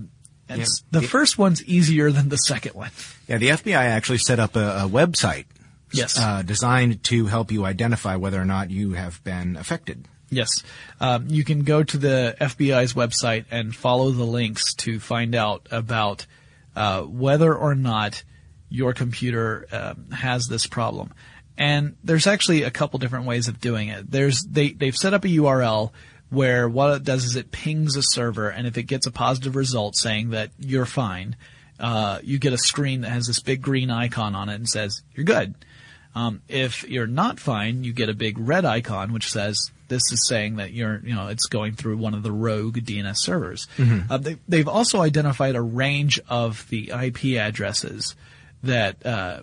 it's, 0.49 0.83
Yeah. 0.91 0.99
the 0.99 1.07
first 1.07 1.37
one's 1.37 1.63
easier 1.65 2.11
than 2.11 2.29
the 2.29 2.37
second 2.37 2.75
one. 2.75 2.91
Yeah, 3.27 3.37
the 3.37 3.49
FBI 3.49 3.75
actually 3.83 4.19
set 4.19 4.39
up 4.39 4.55
a, 4.55 4.83
a 4.85 4.89
website. 4.89 5.45
Yes. 5.91 6.19
Uh, 6.19 6.41
designed 6.41 7.03
to 7.05 7.27
help 7.27 7.51
you 7.51 7.63
identify 7.65 8.15
whether 8.17 8.41
or 8.41 8.45
not 8.45 8.69
you 8.69 8.93
have 8.93 9.23
been 9.23 9.55
affected. 9.55 10.07
Yes. 10.29 10.63
Um, 10.99 11.27
you 11.29 11.43
can 11.43 11.63
go 11.63 11.83
to 11.83 11.97
the 11.97 12.35
FBI's 12.41 12.93
website 12.93 13.45
and 13.51 13.73
follow 13.73 14.11
the 14.11 14.25
links 14.25 14.73
to 14.75 14.99
find 14.99 15.35
out 15.35 15.67
about 15.71 16.25
uh, 16.75 17.01
whether 17.03 17.55
or 17.55 17.75
not 17.75 18.23
your 18.69 18.93
computer 18.93 19.67
um, 19.71 20.09
has 20.11 20.47
this 20.47 20.67
problem. 20.67 21.13
And 21.57 21.95
there's 22.03 22.27
actually 22.27 22.63
a 22.63 22.71
couple 22.71 22.99
different 22.99 23.25
ways 23.25 23.47
of 23.47 23.61
doing 23.61 23.87
it. 23.87 24.11
There's 24.11 24.41
they 24.43 24.71
they've 24.71 24.97
set 24.97 25.13
up 25.13 25.23
a 25.23 25.29
URL 25.29 25.91
where 26.35 26.69
what 26.69 26.95
it 26.97 27.03
does 27.03 27.25
is 27.25 27.35
it 27.35 27.51
pings 27.51 27.95
a 27.95 28.03
server, 28.03 28.49
and 28.49 28.67
if 28.67 28.77
it 28.77 28.83
gets 28.83 29.07
a 29.07 29.11
positive 29.11 29.55
result 29.55 29.95
saying 29.95 30.31
that 30.31 30.51
you're 30.59 30.85
fine, 30.85 31.35
uh, 31.79 32.19
you 32.23 32.39
get 32.39 32.53
a 32.53 32.57
screen 32.57 33.01
that 33.01 33.09
has 33.09 33.27
this 33.27 33.39
big 33.39 33.61
green 33.61 33.89
icon 33.89 34.35
on 34.35 34.49
it 34.49 34.55
and 34.55 34.67
says 34.67 35.01
you're 35.13 35.25
good. 35.25 35.55
Um, 36.13 36.41
if 36.47 36.87
you're 36.87 37.07
not 37.07 37.39
fine, 37.39 37.83
you 37.83 37.91
get 37.91 38.07
a 38.07 38.13
big 38.13 38.37
red 38.37 38.63
icon 38.63 39.11
which 39.11 39.29
says 39.31 39.71
this 39.89 40.01
is 40.11 40.27
saying 40.27 40.55
that 40.57 40.71
you're, 40.71 41.01
you 41.03 41.13
know, 41.13 41.27
it's 41.27 41.47
going 41.47 41.73
through 41.73 41.97
one 41.97 42.13
of 42.13 42.23
the 42.23 42.31
rogue 42.31 42.77
DNS 42.77 43.17
servers. 43.17 43.67
Uh, 44.09 44.17
they, 44.17 44.37
they've 44.47 44.67
also 44.67 45.01
identified 45.01 45.55
a 45.55 45.61
range 45.61 46.19
of 46.29 46.67
the 46.69 46.91
IP 46.91 47.37
addresses 47.37 48.15
that, 48.63 49.05
uh, 49.05 49.41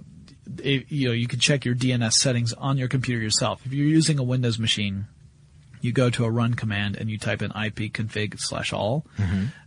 it, 0.58 0.90
you 0.90 1.08
know, 1.08 1.14
you 1.14 1.28
can 1.28 1.38
check 1.38 1.64
your 1.66 1.74
DNS 1.74 2.12
settings 2.12 2.54
on 2.54 2.78
your 2.78 2.88
computer 2.88 3.22
yourself. 3.22 3.60
If 3.66 3.72
you're 3.74 3.86
using 3.86 4.18
a 4.18 4.22
Windows 4.22 4.58
machine, 4.58 5.06
you 5.82 5.92
go 5.92 6.08
to 6.10 6.24
a 6.24 6.30
run 6.30 6.54
command 6.54 6.96
and 6.96 7.10
you 7.10 7.18
type 7.18 7.42
in 7.42 7.50
ipconfig 7.50 8.38
slash 8.38 8.72
all, 8.72 9.04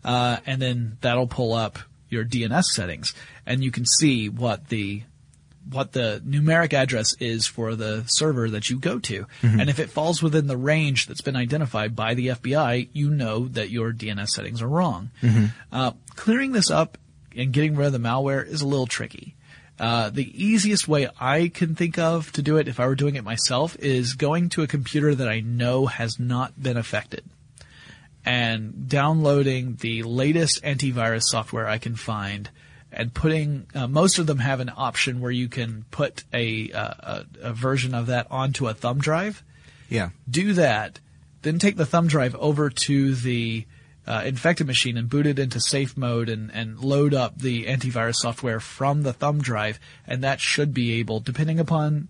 uh, 0.03 0.37
and 0.45 0.61
then 0.61 0.97
that'll 1.01 1.27
pull 1.27 1.53
up 1.53 1.79
your 2.09 2.23
DNS 2.25 2.63
settings, 2.63 3.13
and 3.45 3.63
you 3.63 3.71
can 3.71 3.85
see 3.85 4.29
what 4.29 4.69
the 4.69 5.03
what 5.71 5.93
the 5.93 6.21
numeric 6.23 6.73
address 6.73 7.15
is 7.19 7.47
for 7.47 7.75
the 7.75 8.03
server 8.05 8.49
that 8.51 8.69
you 8.69 8.79
go 8.79 8.99
to. 8.99 9.25
And 9.41 9.67
if 9.67 9.79
it 9.79 9.89
falls 9.89 10.21
within 10.21 10.45
the 10.45 10.55
range 10.57 11.07
that's 11.07 11.21
been 11.21 11.35
identified 11.35 11.95
by 11.95 12.13
the 12.13 12.27
FBI, 12.27 12.89
you 12.93 13.09
know 13.09 13.47
that 13.47 13.71
your 13.71 13.91
DNS 13.91 14.27
settings 14.27 14.61
are 14.61 14.67
wrong. 14.67 15.09
Uh, 15.71 15.91
clearing 16.15 16.51
this 16.51 16.69
up 16.69 16.99
and 17.35 17.51
getting 17.51 17.75
rid 17.75 17.87
of 17.87 17.93
the 17.93 17.97
malware 17.99 18.45
is 18.47 18.61
a 18.61 18.67
little 18.67 18.85
tricky. 18.85 19.34
Uh, 19.77 20.09
the 20.09 20.31
easiest 20.41 20.87
way 20.87 21.09
I 21.19 21.49
can 21.49 21.75
think 21.75 21.97
of 21.97 22.31
to 22.33 22.41
do 22.41 22.57
it, 22.57 22.67
if 22.67 22.79
I 22.79 22.87
were 22.87 22.95
doing 22.95 23.15
it 23.15 23.23
myself, 23.25 23.75
is 23.79 24.13
going 24.13 24.49
to 24.49 24.63
a 24.63 24.67
computer 24.67 25.13
that 25.13 25.27
I 25.27 25.41
know 25.41 25.85
has 25.87 26.17
not 26.19 26.61
been 26.61 26.77
affected 26.77 27.23
and 28.25 28.89
downloading 28.89 29.77
the 29.81 30.03
latest 30.03 30.63
antivirus 30.63 31.23
software 31.23 31.67
I 31.67 31.77
can 31.77 31.95
find 31.95 32.49
and 32.91 33.13
putting 33.13 33.67
uh, 33.75 33.87
most 33.87 34.19
of 34.19 34.25
them 34.27 34.39
have 34.39 34.59
an 34.59 34.71
option 34.75 35.19
where 35.19 35.31
you 35.31 35.47
can 35.47 35.85
put 35.91 36.23
a, 36.33 36.71
uh, 36.71 36.93
a 36.99 37.25
a 37.49 37.53
version 37.53 37.93
of 37.93 38.07
that 38.07 38.27
onto 38.31 38.67
a 38.67 38.73
thumb 38.73 38.99
drive 38.99 39.43
Yeah. 39.89 40.09
do 40.29 40.53
that 40.53 40.99
then 41.43 41.59
take 41.59 41.75
the 41.77 41.85
thumb 41.85 42.07
drive 42.07 42.35
over 42.35 42.69
to 42.69 43.13
the 43.13 43.65
uh, 44.07 44.23
infected 44.25 44.67
machine 44.67 44.97
and 44.97 45.09
boot 45.09 45.25
it 45.25 45.39
into 45.39 45.59
safe 45.59 45.97
mode 45.97 46.29
and, 46.29 46.51
and 46.53 46.79
load 46.79 47.13
up 47.13 47.39
the 47.39 47.65
antivirus 47.65 48.15
software 48.15 48.59
from 48.59 49.03
the 49.03 49.13
thumb 49.13 49.41
drive, 49.41 49.79
and 50.07 50.23
that 50.23 50.39
should 50.39 50.73
be 50.73 50.99
able, 50.99 51.19
depending 51.19 51.59
upon 51.59 52.07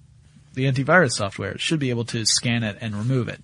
the 0.53 0.65
antivirus 0.65 1.11
software, 1.11 1.51
it 1.51 1.61
should 1.61 1.79
be 1.79 1.89
able 1.89 2.05
to 2.05 2.25
scan 2.25 2.63
it 2.63 2.77
and 2.81 2.95
remove 2.95 3.27
it. 3.27 3.41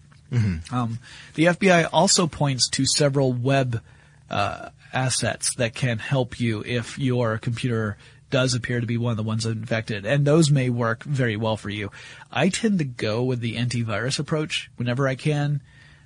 Um, 0.72 1.00
the 1.36 1.46
FBI 1.46 1.90
also 1.92 2.26
points 2.28 2.70
to 2.72 2.86
several 2.86 3.34
web 3.34 3.82
uh, 4.30 4.70
assets 4.94 5.56
that 5.56 5.76
can 5.76 6.00
help 6.00 6.40
you 6.40 6.64
if 6.66 6.98
your 6.98 7.38
computer 7.38 7.98
does 8.30 8.56
appear 8.56 8.80
to 8.80 8.88
be 8.88 8.98
one 8.98 9.12
of 9.12 9.18
the 9.18 9.24
ones 9.24 9.46
infected, 9.46 10.06
and 10.06 10.26
those 10.26 10.50
may 10.50 10.70
work 10.70 11.04
very 11.04 11.36
well 11.36 11.58
for 11.58 11.70
you. 11.70 11.92
I 12.32 12.48
tend 12.48 12.80
to 12.80 12.86
go 12.86 13.24
with 13.24 13.42
the 13.42 13.58
antivirus 13.58 14.20
approach 14.20 14.72
whenever 14.78 15.08
I 15.08 15.16
can. 15.16 15.62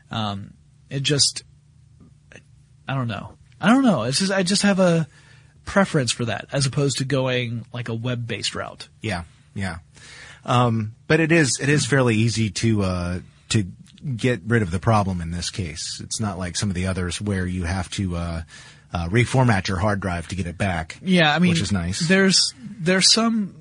Um, 0.09 0.55
it 0.89 1.03
just, 1.03 1.43
I 2.87 2.95
don't 2.95 3.07
know. 3.07 3.33
I 3.59 3.69
don't 3.69 3.83
know. 3.83 4.03
It's 4.03 4.19
just 4.19 4.31
I 4.31 4.43
just 4.43 4.63
have 4.63 4.79
a 4.79 5.07
preference 5.65 6.11
for 6.11 6.25
that 6.25 6.47
as 6.51 6.65
opposed 6.65 6.99
to 6.99 7.05
going 7.05 7.65
like 7.73 7.89
a 7.89 7.93
web-based 7.93 8.53
route. 8.55 8.87
Yeah, 9.01 9.23
yeah. 9.53 9.77
Um, 10.45 10.93
but 11.07 11.19
it 11.19 11.31
is 11.31 11.59
it 11.61 11.69
is 11.69 11.85
fairly 11.85 12.15
easy 12.15 12.49
to 12.51 12.83
uh, 12.83 13.19
to 13.49 13.65
get 14.15 14.41
rid 14.45 14.61
of 14.61 14.71
the 14.71 14.79
problem 14.79 15.21
in 15.21 15.31
this 15.31 15.49
case. 15.49 15.99
It's 16.03 16.19
not 16.19 16.37
like 16.37 16.55
some 16.55 16.69
of 16.69 16.75
the 16.75 16.87
others 16.87 17.19
where 17.19 17.45
you 17.45 17.63
have 17.63 17.89
to 17.91 18.15
uh, 18.15 18.41
uh, 18.93 19.09
reformat 19.09 19.67
your 19.67 19.77
hard 19.77 19.99
drive 19.99 20.27
to 20.27 20.35
get 20.35 20.45
it 20.45 20.57
back. 20.57 20.97
Yeah, 21.01 21.33
I 21.33 21.39
mean, 21.39 21.51
which 21.51 21.61
is 21.61 21.71
nice. 21.71 22.07
There's 22.07 22.53
there's 22.61 23.11
some 23.11 23.55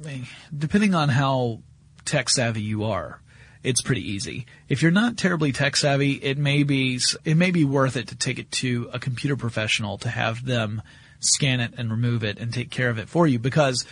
depending 0.56 0.94
on 0.94 1.08
how 1.08 1.60
tech 2.04 2.28
savvy 2.28 2.60
you 2.60 2.84
are, 2.84 3.20
it's 3.64 3.81
pretty 3.81 4.12
easy. 4.12 4.46
If 4.68 4.83
you're 4.83 4.92
not 4.92 5.16
terribly 5.16 5.50
tech 5.50 5.77
savvy, 5.77 6.12
it 6.12 6.38
may 6.38 6.62
be 6.62 7.00
it 7.24 7.37
may 7.37 7.50
be 7.50 7.64
worth 7.64 7.96
it 7.96 8.09
to 8.09 8.14
take 8.14 8.38
it 8.38 8.50
to 8.53 8.90
a 8.92 8.98
computer 9.00 9.37
professional 9.37 9.98
to 9.98 10.09
have 10.11 10.44
them 10.44 10.83
scan 11.18 11.61
it 11.61 11.72
and 11.79 11.90
remove 11.90 12.22
it 12.22 12.38
and 12.38 12.53
take 12.53 12.70
care 12.70 12.90
of 12.90 12.98
it 12.98 13.09
for 13.09 13.27
you 13.27 13.38
because 13.38 13.87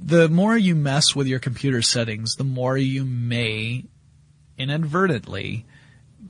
the 0.00 0.28
more 0.28 0.56
you 0.56 0.74
mess 0.74 1.14
with 1.14 1.26
your 1.26 1.40
computer 1.40 1.82
settings, 1.82 2.36
the 2.36 2.44
more 2.44 2.76
you 2.78 3.04
may 3.04 3.84
inadvertently 4.56 5.66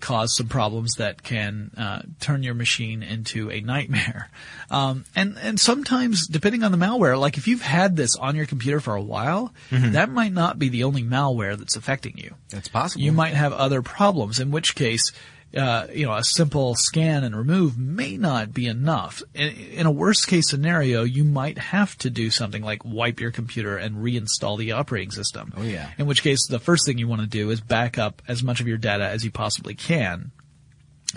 cause 0.01 0.37
some 0.37 0.49
problems 0.49 0.95
that 0.99 1.23
can 1.23 1.71
uh, 1.77 2.03
turn 2.21 2.43
your 2.43 2.55
machine 2.55 3.03
into 3.03 3.51
a 3.51 3.61
nightmare. 3.61 4.31
Um, 4.71 5.05
and 5.15 5.37
and 5.41 5.61
sometimes, 5.61 6.27
depending 6.27 6.65
on 6.65 6.73
the 6.73 6.79
malware, 6.79 7.21
like 7.21 7.37
if 7.37 7.47
you've 7.47 7.63
had 7.63 7.97
this 7.97 8.17
on 8.17 8.35
your 8.35 8.47
computer 8.47 8.81
for 8.81 8.95
a 8.97 9.03
while, 9.03 9.55
that 9.71 10.11
might 10.11 10.33
not 10.33 10.59
be 10.59 10.69
the 10.69 10.85
only 10.85 11.03
malware 11.03 11.57
that's 11.57 11.77
affecting 11.77 12.17
you. 12.17 12.35
That's 12.49 12.67
possible. 12.67 13.05
You 13.05 13.13
might 13.13 13.35
have 13.35 13.53
other 13.53 13.83
problems, 13.83 14.41
in 14.41 14.51
which 14.51 14.75
case, 14.75 15.13
uh, 15.57 15.87
you 15.93 16.07
know, 16.07 16.15
a 16.15 16.25
simple 16.25 16.75
scan 16.75 17.23
and 17.25 17.37
remove 17.37 17.79
may 17.79 18.17
not 18.17 18.53
be 18.53 18.67
enough. 18.67 19.23
In, 19.35 19.51
in 19.51 19.87
a 19.87 19.91
worst 19.91 20.27
case 20.27 20.49
scenario, 20.49 21.05
you 21.05 21.25
might 21.25 21.59
have 21.59 21.97
to 21.99 22.11
do 22.11 22.31
something 22.31 22.63
like 22.63 22.85
wipe 22.85 23.21
your 23.21 23.31
computer 23.31 23.77
and 23.77 23.97
reinstall 23.97 24.59
the 24.59 24.73
operating 24.73 25.11
system. 25.11 25.53
Oh, 25.57 25.63
yeah. 25.63 25.91
In 25.99 26.07
which 26.07 26.23
case, 26.23 26.47
the 26.49 26.59
first 26.59 26.87
thing 26.87 26.99
you 26.99 27.09
want 27.09 27.21
to 27.21 27.27
do 27.27 27.51
is 27.51 27.61
back 27.61 27.99
up 27.99 28.23
as 28.27 28.43
much 28.43 28.61
of 28.61 28.67
your 28.67 28.79
data 28.79 29.05
as 29.05 29.25
you 29.25 29.31
possibly 29.31 29.75
can. 29.75 30.33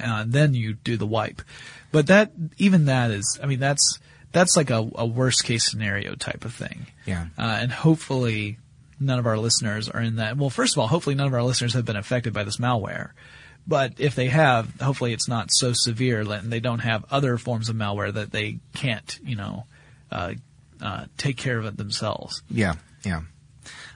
Uh, 0.02 0.24
then 0.28 0.54
you 0.54 0.74
do 0.74 0.98
the 0.98 1.08
wipe. 1.08 1.42
But 1.92 2.08
that, 2.08 2.32
even 2.58 2.86
that 2.86 3.10
is, 3.12 3.40
I 3.42 3.48
mean, 3.48 3.60
that's, 3.60 4.00
that's 4.32 4.56
like 4.56 4.70
a, 4.70 4.88
a 4.96 5.06
worst 5.06 5.46
case 5.46 5.70
scenario 5.70 6.14
type 6.14 6.46
of 6.46 6.54
thing. 6.54 6.86
Yeah. 7.06 7.28
Uh, 7.38 7.58
and 7.62 7.72
hopefully 7.72 8.60
none 9.00 9.18
of 9.18 9.26
our 9.26 9.38
listeners 9.38 9.90
are 9.90 10.02
in 10.02 10.18
that. 10.18 10.38
Well, 10.38 10.50
first 10.50 10.76
of 10.76 10.80
all, 10.80 10.88
hopefully 10.88 11.16
none 11.16 11.28
of 11.28 11.34
our 11.34 11.44
listeners 11.44 11.74
have 11.74 11.86
been 11.86 11.96
affected 11.96 12.34
by 12.34 12.44
this 12.44 12.58
malware. 12.58 13.12
But 13.68 13.96
if 13.98 14.16
they 14.16 14.28
have, 14.28 14.80
hopefully 14.80 15.12
it's 15.12 15.28
not 15.28 15.50
so 15.52 15.74
severe 15.74 16.22
and 16.22 16.52
they 16.52 16.62
don't 16.62 16.80
have 16.80 17.06
other 17.12 17.38
forms 17.38 17.68
of 17.68 17.76
malware 17.76 18.14
that 18.14 18.32
they 18.32 18.60
can't, 18.74 19.20
you 19.24 19.36
know, 19.36 19.66
uh, 20.12 20.36
uh, 20.82 21.06
take 21.18 21.36
care 21.38 21.60
of 21.60 21.66
it 21.66 21.76
themselves. 21.76 22.42
Yeah, 22.50 22.76
yeah. 23.04 23.22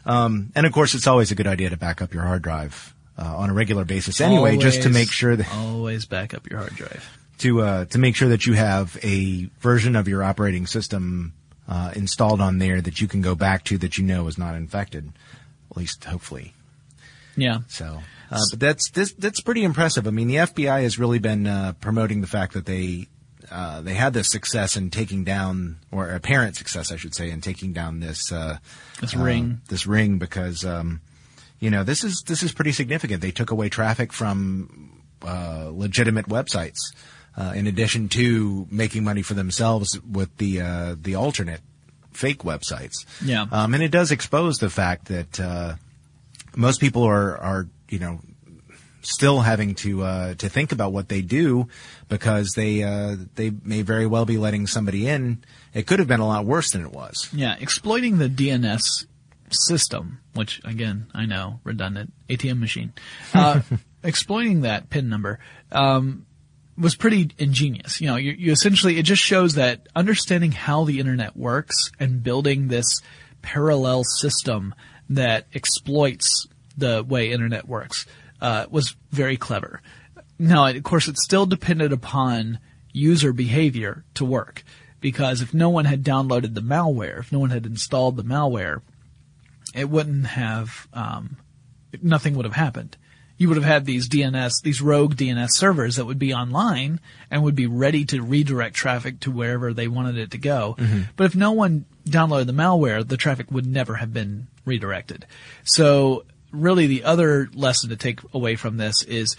Um, 0.06 0.52
and 0.56 0.66
of 0.66 0.74
course, 0.74 0.94
it's 0.94 1.08
always 1.08 1.32
a 1.32 1.36
good 1.36 1.48
idea 1.48 1.70
to 1.70 1.78
back 1.78 2.02
up 2.02 2.14
your 2.14 2.24
hard 2.24 2.42
drive 2.42 2.94
uh, 3.18 3.38
on 3.38 3.50
a 3.50 3.54
regular 3.54 3.86
basis 3.86 4.20
anyway, 4.20 4.58
just 4.58 4.84
to 4.84 4.90
make 4.90 5.12
sure 5.12 5.36
that 5.36 5.48
always 5.54 6.06
back 6.06 6.34
up 6.34 6.50
your 6.50 6.60
hard 6.60 6.76
drive. 6.76 7.20
to 7.38 7.62
uh, 7.62 7.86
to 7.86 7.98
make 8.00 8.16
sure 8.16 8.30
that 8.30 8.46
you 8.46 8.54
have 8.54 8.98
a 9.04 9.46
version 9.60 9.96
of 9.96 10.08
your 10.08 10.24
operating 10.24 10.66
system 10.66 11.34
uh, 11.68 11.92
installed 11.96 12.42
on 12.42 12.58
there 12.58 12.82
that 12.82 13.00
you 13.00 13.08
can 13.08 13.22
go 13.22 13.36
back 13.36 13.64
to 13.66 13.78
that 13.78 13.98
you 13.98 14.04
know 14.04 14.28
is 14.28 14.38
not 14.38 14.56
infected, 14.56 15.12
at 15.70 15.78
least 15.78 16.04
hopefully. 16.04 16.54
Yeah. 17.38 17.60
So, 17.70 18.00
uh, 18.32 18.40
but 18.52 18.60
that's 18.60 18.90
this, 18.92 19.14
that's 19.14 19.42
pretty 19.42 19.64
impressive. 19.64 20.08
I 20.08 20.12
mean, 20.12 20.28
the 20.28 20.36
FBI 20.36 20.84
has 20.84 20.98
really 20.98 21.20
been 21.20 21.46
uh, 21.48 21.74
promoting 21.80 22.22
the 22.22 22.28
fact 22.28 22.54
that 22.54 22.66
they 22.66 23.08
uh, 23.52 23.82
they 23.82 23.94
had 23.94 24.14
this 24.14 24.30
success 24.30 24.78
in 24.78 24.90
taking 24.90 25.24
down, 25.26 25.78
or 25.92 26.10
apparent 26.10 26.56
success, 26.56 26.92
I 26.92 26.96
should 26.96 27.14
say, 27.14 27.30
in 27.30 27.42
taking 27.42 27.74
down 27.74 28.00
this 28.00 28.32
uh, 28.32 28.58
This 29.02 29.14
ring. 29.16 29.60
this 29.68 29.86
ring, 29.86 30.18
because 30.20 30.64
um, 30.64 31.02
you 31.60 31.70
know 31.70 31.84
this 31.84 32.04
is 32.04 32.24
this 32.26 32.44
is 32.44 32.54
pretty 32.54 32.72
significant. 32.72 33.22
They 33.22 33.32
took 33.32 33.52
away 33.52 33.68
traffic 33.70 34.14
from 34.14 35.02
uh, 35.22 35.70
legitimate 35.74 36.28
websites, 36.28 36.78
uh, 37.36 37.52
in 37.56 37.68
addition 37.68 38.08
to 38.10 38.68
making 38.72 39.04
money 39.04 39.22
for 39.22 39.34
themselves 39.34 40.00
with 40.10 40.38
the 40.38 40.62
uh, 40.62 40.96
the 41.00 41.16
alternate 41.16 41.62
fake 42.14 42.44
websites. 42.44 43.06
Yeah. 43.24 43.48
um, 43.52 43.74
and 43.74 43.84
it 43.84 43.92
does 43.92 44.12
expose 44.12 44.58
the 44.60 44.70
fact 44.70 45.06
that. 45.08 45.40
Uh, 45.40 45.76
most 46.54 46.82
people 46.82 47.04
are 47.04 47.38
are 47.38 47.68
you 47.92 48.00
know 48.00 48.20
still 49.02 49.42
having 49.42 49.76
to 49.76 50.04
uh, 50.04 50.34
to 50.36 50.50
think 50.50 50.72
about 50.72 50.94
what 50.94 51.10
they 51.10 51.22
do 51.22 51.68
because 52.10 52.52
they 52.56 52.84
uh, 52.84 53.16
they 53.36 53.52
may 53.64 53.82
very 53.82 54.06
well 54.06 54.26
be 54.26 54.38
letting 54.38 54.68
somebody 54.68 55.08
in. 55.08 55.44
It 55.74 55.88
could 55.88 56.00
have 56.00 56.08
been 56.08 56.20
a 56.20 56.28
lot 56.28 56.46
worse 56.46 56.72
than 56.72 56.86
it 56.86 56.92
was. 56.92 57.30
Yeah. 57.34 57.56
Exploiting 57.60 58.18
the 58.18 58.30
DNS 58.30 58.82
system, 59.50 60.20
which 60.34 60.62
again, 60.64 61.08
I 61.14 61.26
know, 61.26 61.60
redundant 61.64 62.14
ATM 62.30 62.60
machine, 62.60 62.94
uh, 63.34 63.62
exploiting 64.04 64.62
that 64.62 64.90
PIN 64.90 65.10
number, 65.10 65.40
um, 65.72 66.26
was 66.78 66.96
pretty 66.96 67.32
ingenious. 67.38 68.02
You 68.02 68.08
know, 68.08 68.16
you, 68.16 68.32
you 68.32 68.52
essentially, 68.52 68.98
it 68.98 69.04
just 69.04 69.22
shows 69.22 69.56
that 69.56 69.88
understanding 69.96 70.52
how 70.52 70.86
the 70.86 71.00
internet 71.00 71.36
works 71.36 71.92
and 72.00 72.24
building 72.24 72.68
this 72.68 72.86
parallel 73.42 74.04
system 74.04 74.74
that 75.10 75.48
exploits 75.54 76.48
the 76.82 77.04
way 77.08 77.32
internet 77.32 77.68
works, 77.68 78.06
uh, 78.42 78.66
was 78.70 78.96
very 79.12 79.38
clever. 79.38 79.82
Now, 80.38 80.66
of 80.66 80.84
course, 80.84 81.08
it 81.08 81.18
still 81.18 81.46
depended 81.46 81.94
upon 81.94 82.60
user 82.92 83.32
behavior 83.32 84.04
to 84.16 84.26
work. 84.26 84.64
Because 85.00 85.42
if 85.42 85.52
no 85.52 85.70
one 85.70 85.86
had 85.86 86.04
downloaded 86.04 86.54
the 86.54 86.62
malware, 86.62 87.20
if 87.20 87.32
no 87.32 87.40
one 87.40 87.50
had 87.50 87.66
installed 87.66 88.18
the 88.18 88.24
malware, 88.24 88.82
it 89.74 89.90
wouldn't 89.90 90.28
have, 90.28 90.88
um, 90.94 91.38
nothing 92.04 92.36
would 92.36 92.46
have 92.46 92.54
happened. 92.54 92.98
You 93.38 93.48
would 93.48 93.58
have 93.58 93.66
had 93.66 93.86
these 93.86 94.08
DNS, 94.08 94.52
these 94.62 94.80
rogue 94.80 95.16
DNS 95.16 95.50
servers 95.54 95.96
that 95.96 96.06
would 96.06 96.20
be 96.20 96.36
online 96.36 97.00
and 97.32 97.42
would 97.42 97.56
be 97.56 97.66
ready 97.66 98.06
to 98.06 98.22
redirect 98.22 98.76
traffic 98.76 99.20
to 99.22 99.32
wherever 99.32 99.74
they 99.74 99.88
wanted 99.88 100.18
it 100.20 100.30
to 100.32 100.38
go. 100.38 100.76
But 101.16 101.24
if 101.24 101.36
no 101.36 101.52
one 101.52 101.86
downloaded 102.08 102.46
the 102.46 102.54
malware, 102.54 103.08
the 103.08 103.18
traffic 103.18 103.50
would 103.50 103.66
never 103.66 103.96
have 103.96 104.14
been 104.14 104.46
redirected. 104.66 105.26
So 105.64 106.26
really 106.52 106.88
the 106.88 107.04
other 107.04 107.50
lesson 107.54 107.90
to 107.90 107.96
take 107.96 108.20
away 108.34 108.56
from 108.56 108.78
this 108.78 109.04
is 109.04 109.36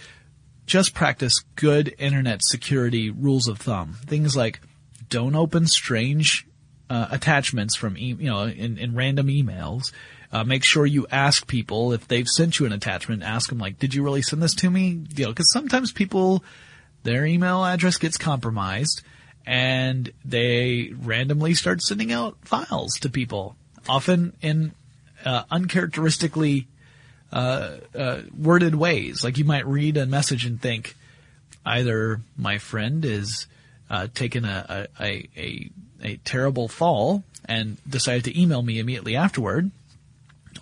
just 0.65 0.93
practice 0.93 1.43
good 1.55 1.93
internet 1.97 2.41
security 2.43 3.09
rules 3.09 3.47
of 3.47 3.59
thumb. 3.59 3.97
Things 4.05 4.35
like 4.35 4.61
don't 5.09 5.35
open 5.35 5.67
strange 5.67 6.47
uh, 6.89 7.07
attachments 7.11 7.75
from 7.75 7.97
e- 7.97 8.15
you 8.19 8.29
know 8.29 8.43
in, 8.43 8.77
in 8.77 8.95
random 8.95 9.27
emails. 9.27 9.91
Uh, 10.31 10.43
make 10.43 10.63
sure 10.63 10.85
you 10.85 11.05
ask 11.11 11.45
people 11.45 11.93
if 11.93 12.07
they've 12.07 12.27
sent 12.27 12.59
you 12.59 12.65
an 12.65 12.73
attachment. 12.73 13.23
Ask 13.23 13.49
them 13.49 13.59
like, 13.59 13.77
"Did 13.77 13.93
you 13.93 14.03
really 14.03 14.21
send 14.21 14.41
this 14.41 14.55
to 14.55 14.69
me?" 14.69 15.03
You 15.15 15.25
know, 15.25 15.29
because 15.29 15.51
sometimes 15.51 15.91
people 15.91 16.43
their 17.03 17.25
email 17.25 17.63
address 17.63 17.97
gets 17.97 18.17
compromised 18.17 19.01
and 19.45 20.11
they 20.23 20.93
randomly 21.01 21.53
start 21.53 21.81
sending 21.81 22.11
out 22.11 22.37
files 22.43 22.93
to 23.01 23.09
people, 23.09 23.57
often 23.87 24.33
in 24.41 24.73
uh, 25.25 25.43
uncharacteristically 25.51 26.67
uh, 27.33 27.77
uh, 27.97 28.21
worded 28.37 28.75
ways. 28.75 29.23
Like 29.23 29.37
you 29.37 29.43
might 29.43 29.65
read 29.65 29.97
a 29.97 30.05
message 30.05 30.45
and 30.45 30.61
think, 30.61 30.95
either 31.65 32.21
my 32.37 32.59
friend 32.59 33.03
is 33.03 33.47
uh, 33.89 34.07
taken 34.13 34.45
a, 34.45 34.87
a, 34.99 35.03
a, 35.03 35.29
a, 35.35 35.69
a 36.03 36.15
terrible 36.17 36.67
fall 36.67 37.23
and 37.45 37.77
decided 37.89 38.25
to 38.25 38.39
email 38.39 38.61
me 38.61 38.79
immediately 38.79 39.15
afterward, 39.15 39.71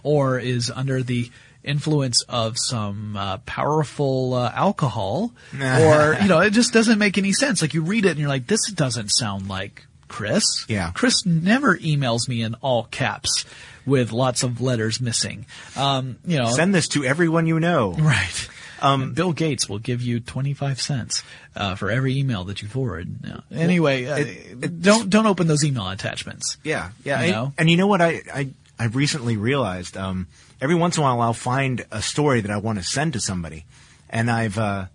or 0.01 0.39
is 0.39 0.71
under 0.71 1.03
the 1.03 1.29
influence 1.63 2.23
of 2.23 2.55
some 2.57 3.15
uh, 3.15 3.38
powerful 3.45 4.34
uh, 4.34 4.51
alcohol, 4.55 5.31
or 5.53 6.17
you 6.21 6.27
know, 6.27 6.39
it 6.39 6.51
just 6.51 6.73
doesn't 6.73 6.97
make 6.97 7.17
any 7.17 7.34
sense. 7.34 7.62
Like 7.62 7.73
you 7.73 7.84
read 7.84 8.05
it 8.05 8.12
and 8.12 8.19
you're 8.19 8.29
like, 8.29 8.47
this 8.47 8.71
doesn't 8.71 9.10
sound 9.10 9.47
like 9.49 9.86
Chris. 10.12 10.43
Yeah. 10.67 10.91
Chris 10.93 11.26
never 11.26 11.78
emails 11.78 12.28
me 12.28 12.41
in 12.43 12.56
all 12.56 12.84
caps 12.84 13.45
with 13.86 14.12
lots 14.12 14.43
of 14.43 14.62
letters 14.62 15.00
missing. 15.02 15.45
Um, 15.76 16.17
you 16.26 16.38
know, 16.38 16.52
Send 16.52 16.76
this 16.76 16.88
to 16.89 17.04
everyone 17.04 17.47
you 17.47 17.60
know. 17.60 17.93
Right. 17.93 18.50
Um, 18.82 19.13
Bill 19.13 19.32
Gates 19.32 19.69
will 19.69 19.78
give 19.80 20.02
you 20.02 20.19
25 20.19 20.82
cents, 20.82 21.24
uh, 21.56 21.76
for 21.76 21.91
every 21.91 22.17
email 22.17 22.43
that 22.45 22.62
you 22.63 22.67
forward. 22.67 23.08
No. 23.24 23.41
Anyway, 23.52 24.06
uh, 24.06 24.17
it- 24.17 24.28
it- 24.63 24.82
don't, 24.82 25.10
don't 25.10 25.28
open 25.28 25.45
those 25.47 25.63
email 25.63 25.88
attachments. 25.88 26.58
Yeah, 26.63 26.89
yeah. 27.06 27.24
You 27.24 27.34
and, 27.34 27.54
and 27.60 27.69
you 27.69 27.78
know 27.78 27.86
what? 27.88 28.02
I, 28.02 28.21
I 28.34 28.50
I've 28.80 28.95
recently 28.95 29.38
realized. 29.38 29.95
Um, 29.97 30.26
every 30.60 30.74
once 30.76 30.97
in 30.97 31.04
a 31.04 31.06
while, 31.06 31.21
I'll 31.21 31.34
find 31.34 31.86
a 31.91 32.02
story 32.02 32.41
that 32.41 32.50
I 32.50 32.58
want 32.58 32.80
to 32.80 32.84
send 32.84 33.13
to 33.13 33.19
somebody, 33.19 33.65
and 34.10 34.32
I've 34.32 34.58
uh, 34.58 34.86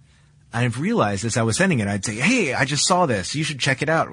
I've 0.52 0.80
realized 0.80 1.24
as 1.24 1.36
I 1.36 1.42
was 1.42 1.56
sending 1.56 1.78
it, 1.78 1.86
I'd 1.86 2.04
say, 2.04 2.16
"Hey, 2.16 2.54
I 2.54 2.64
just 2.64 2.86
saw 2.88 3.06
this. 3.06 3.36
You 3.36 3.44
should 3.44 3.60
check 3.60 3.82
it 3.82 3.88
out." 3.88 4.08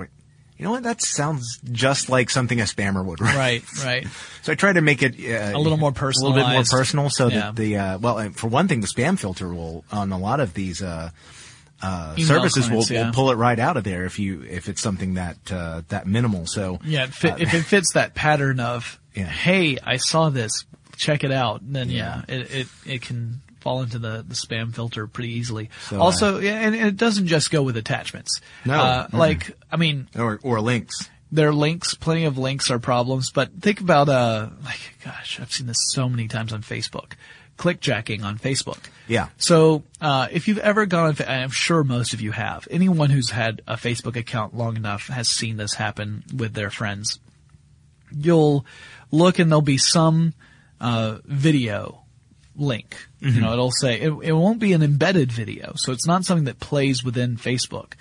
You 0.57 0.65
know 0.65 0.71
what? 0.71 0.83
That 0.83 1.01
sounds 1.01 1.59
just 1.71 2.09
like 2.09 2.29
something 2.29 2.59
a 2.61 2.63
spammer 2.65 3.03
would 3.03 3.19
write. 3.19 3.35
Right, 3.35 3.63
right. 3.83 4.07
So 4.43 4.51
I 4.51 4.55
try 4.55 4.71
to 4.73 4.81
make 4.81 5.01
it 5.01 5.15
uh, 5.19 5.57
A 5.57 5.59
little 5.59 5.77
more 5.77 5.91
personal, 5.91 6.31
a 6.31 6.33
little 6.33 6.47
bit 6.49 6.53
more 6.53 6.63
personal, 6.63 7.09
so 7.09 7.27
Yeah. 7.27 7.39
that 7.39 7.55
the 7.55 7.77
uh, 7.77 7.97
well, 7.97 8.29
for 8.31 8.47
one 8.47 8.67
thing, 8.67 8.81
the 8.81 8.87
spam 8.87 9.17
filter 9.19 9.51
will 9.53 9.83
on 9.91 10.11
a 10.11 10.17
lot 10.17 10.39
of 10.39 10.53
these 10.53 10.81
uh, 10.81 11.09
uh, 11.81 12.15
services 12.15 12.67
clients, 12.67 12.89
will, 12.89 12.95
yeah. 12.95 13.05
will 13.07 13.13
pull 13.13 13.31
it 13.31 13.35
right 13.35 13.59
out 13.59 13.77
of 13.77 13.83
there 13.83 14.05
if 14.05 14.19
you 14.19 14.43
if 14.43 14.69
it's 14.69 14.81
something 14.81 15.15
that 15.15 15.37
uh, 15.51 15.81
that 15.89 16.07
minimal. 16.07 16.45
So 16.47 16.79
Yeah, 16.83 17.05
it 17.05 17.13
fit, 17.13 17.33
uh, 17.33 17.37
if 17.39 17.53
it 17.53 17.63
fits 17.63 17.93
that 17.93 18.13
pattern 18.13 18.59
of, 18.59 18.99
Yeah. 19.15 19.25
hey, 19.25 19.77
I 19.83 19.97
saw 19.97 20.29
this, 20.29 20.65
check 20.95 21.23
it 21.23 21.31
out, 21.31 21.59
then 21.63 21.89
yeah, 21.89 22.21
Yeah. 22.29 22.35
it, 22.35 22.51
it, 22.55 22.67
it 22.85 23.01
can 23.01 23.41
fall 23.63 23.81
into 23.81 23.97
the, 23.97 24.23
the 24.27 24.35
spam 24.35 24.75
filter 24.75 25.07
pretty 25.07 25.31
easily. 25.31 25.69
So, 25.89 25.99
also, 25.99 26.39
yeah, 26.39 26.59
and 26.59 26.75
it 26.75 26.97
doesn't 26.97 27.27
just 27.27 27.49
go 27.49 27.63
with 27.63 27.77
attachments. 27.77 28.41
No. 28.65 28.75
Uh, 28.75 29.07
Mm-mm. 29.07 29.13
like, 29.17 29.57
I 29.71 29.77
mean, 29.77 30.07
or 30.15 30.39
or 30.43 30.61
links. 30.61 31.09
there 31.31 31.47
are 31.47 31.53
links, 31.53 31.95
plenty 31.95 32.25
of 32.25 32.37
links 32.37 32.69
are 32.69 32.77
problems, 32.77 33.31
but 33.31 33.49
think 33.59 33.79
about, 33.81 34.09
uh, 34.09 34.49
like, 34.63 34.79
gosh, 35.03 35.39
I've 35.39 35.51
seen 35.51 35.65
this 35.65 35.77
so 35.89 36.07
many 36.07 36.27
times 36.27 36.53
on 36.53 36.61
Facebook. 36.61 37.13
Clickjacking 37.57 38.23
on 38.23 38.37
Facebook. 38.39 38.79
Yeah. 39.07 39.27
So, 39.37 39.83
uh, 40.01 40.27
if 40.31 40.47
you've 40.47 40.57
ever 40.57 40.85
gone, 40.87 41.15
on 41.19 41.27
I'm 41.27 41.51
sure 41.51 41.83
most 41.83 42.13
of 42.13 42.19
you 42.21 42.31
have. 42.31 42.67
Anyone 42.69 43.11
who's 43.11 43.29
had 43.29 43.61
a 43.67 43.75
Facebook 43.75 44.15
account 44.15 44.55
long 44.55 44.75
enough 44.75 45.07
has 45.07 45.27
seen 45.29 45.57
this 45.57 45.75
happen 45.75 46.23
with 46.35 46.53
their 46.53 46.69
friends. 46.71 47.19
You'll 48.11 48.65
look 49.11 49.39
and 49.39 49.51
there'll 49.51 49.61
be 49.61 49.77
some, 49.77 50.33
uh, 50.81 51.19
video 51.25 52.02
link. 52.55 52.95
You 53.19 53.39
know, 53.39 53.53
it'll 53.53 53.71
say, 53.71 54.01
it, 54.01 54.11
it 54.21 54.33
won't 54.33 54.59
be 54.59 54.73
an 54.73 54.83
embedded 54.83 55.31
video, 55.31 55.73
so 55.75 55.91
it's 55.93 56.05
not 56.05 56.25
something 56.25 56.45
that 56.45 56.59
plays 56.59 57.03
within 57.03 57.37
Facebook. 57.37 57.93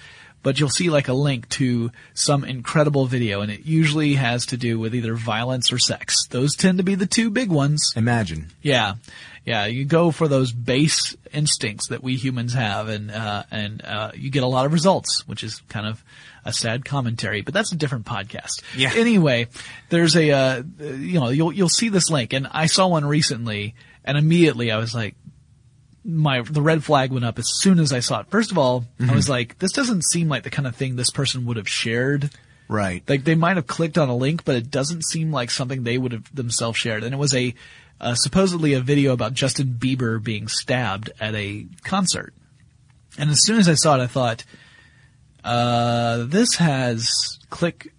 But 0.43 0.59
you'll 0.59 0.69
see 0.71 0.91
like 0.91 1.07
a 1.07 1.13
link 1.13 1.49
to 1.51 1.93
some 2.15 2.43
incredible 2.43 3.07
video, 3.07 3.43
and 3.43 3.53
it 3.53 3.65
usually 3.65 4.15
has 4.15 4.47
to 4.47 4.57
do 4.57 4.81
with 4.81 4.93
either 4.93 5.15
violence 5.15 5.73
or 5.73 5.79
sex. 5.79 6.27
Those 6.27 6.57
tend 6.57 6.79
to 6.79 6.85
be 6.85 6.97
the 6.97 7.07
two 7.07 7.31
big 7.31 7.49
ones. 7.49 7.93
Imagine. 7.95 8.49
Yeah, 8.61 8.95
yeah. 9.45 9.67
You 9.67 9.85
go 9.85 10.11
for 10.11 10.27
those 10.27 10.51
base 10.51 11.17
instincts 11.33 11.89
that 11.91 12.03
we 12.03 12.17
humans 12.17 12.55
have, 12.55 12.89
and 12.89 13.13
uh, 13.13 13.45
and 13.53 13.83
uh, 13.85 14.11
you 14.17 14.31
get 14.31 14.43
a 14.43 14.49
lot 14.49 14.67
of 14.67 14.73
results, 14.73 15.23
which 15.29 15.45
is 15.45 15.63
kind 15.69 15.87
of 15.87 16.03
a 16.45 16.53
sad 16.53 16.85
commentary. 16.85 17.43
But 17.43 17.55
that's 17.55 17.71
a 17.71 17.77
different 17.77 18.07
podcast. 18.07 18.63
Yeah. 18.77 18.91
Anyway, 18.97 19.47
there's 19.91 20.17
a 20.17 20.31
uh, 20.33 20.63
you 20.81 21.21
know 21.21 21.29
you'll 21.29 21.53
you'll 21.53 21.69
see 21.69 21.89
this 21.89 22.11
link, 22.11 22.33
and 22.33 22.49
I 22.51 22.67
saw 22.67 22.89
one 22.89 23.05
recently, 23.05 23.77
and 24.05 24.19
immediately 24.19 24.71
I 24.71 24.79
was 24.79 24.95
like. 24.95 25.15
My 26.05 26.43
the 26.43 26.63
red 26.63 26.83
flag 26.83 27.13
went 27.13 27.25
up 27.25 27.39
as 27.39 27.49
soon 27.49 27.79
as 27.79 27.93
I 27.93 28.01
saw 28.01 28.19
it. 28.19 28.27
First 28.29 28.51
of 28.51 28.59
all, 28.59 28.85
I 28.99 29.15
was 29.15 29.29
like, 29.29 29.61
"This 29.61 29.71
doesn't 29.71 30.03
seem 30.03 30.29
like 30.29 30.43
the 30.43 30.51
kind 30.51 30.67
of 30.67 30.75
thing 30.75 30.97
this 30.97 31.13
person 31.13 31.47
would 31.47 31.57
have 31.57 31.69
shared." 31.69 32.29
Right. 32.67 33.09
Like 33.09 33.23
they 33.23 33.37
might 33.37 33.55
have 33.55 33.69
clicked 33.69 33.99
on 33.99 34.09
a 34.09 34.17
link, 34.17 34.45
but 34.45 34.57
it 34.57 34.69
doesn't 34.69 35.05
seem 35.05 35.31
like 35.31 35.49
something 35.49 35.85
they 35.85 35.99
would 35.99 36.11
have 36.11 36.35
themselves 36.35 36.77
shared. 36.77 37.05
And 37.05 37.15
it 37.15 37.19
was 37.19 37.35
a 37.37 37.55
uh, 38.01 38.15
supposedly 38.17 38.75
a 38.75 38.81
video 38.81 39.13
about 39.13 39.33
Justin 39.33 39.77
Bieber 39.79 40.23
being 40.23 40.49
stabbed 40.49 41.13
at 41.21 41.35
a 41.37 41.67
concert. 41.85 42.35
And 43.17 43.31
as 43.31 43.45
soon 43.45 43.59
as 43.59 43.69
I 43.69 43.75
saw 43.75 43.97
it, 43.97 44.03
I 44.03 44.07
thought, 44.09 44.45
uh, 45.45 46.25
this 46.25 46.57
has 46.57 47.09
click 47.51 47.93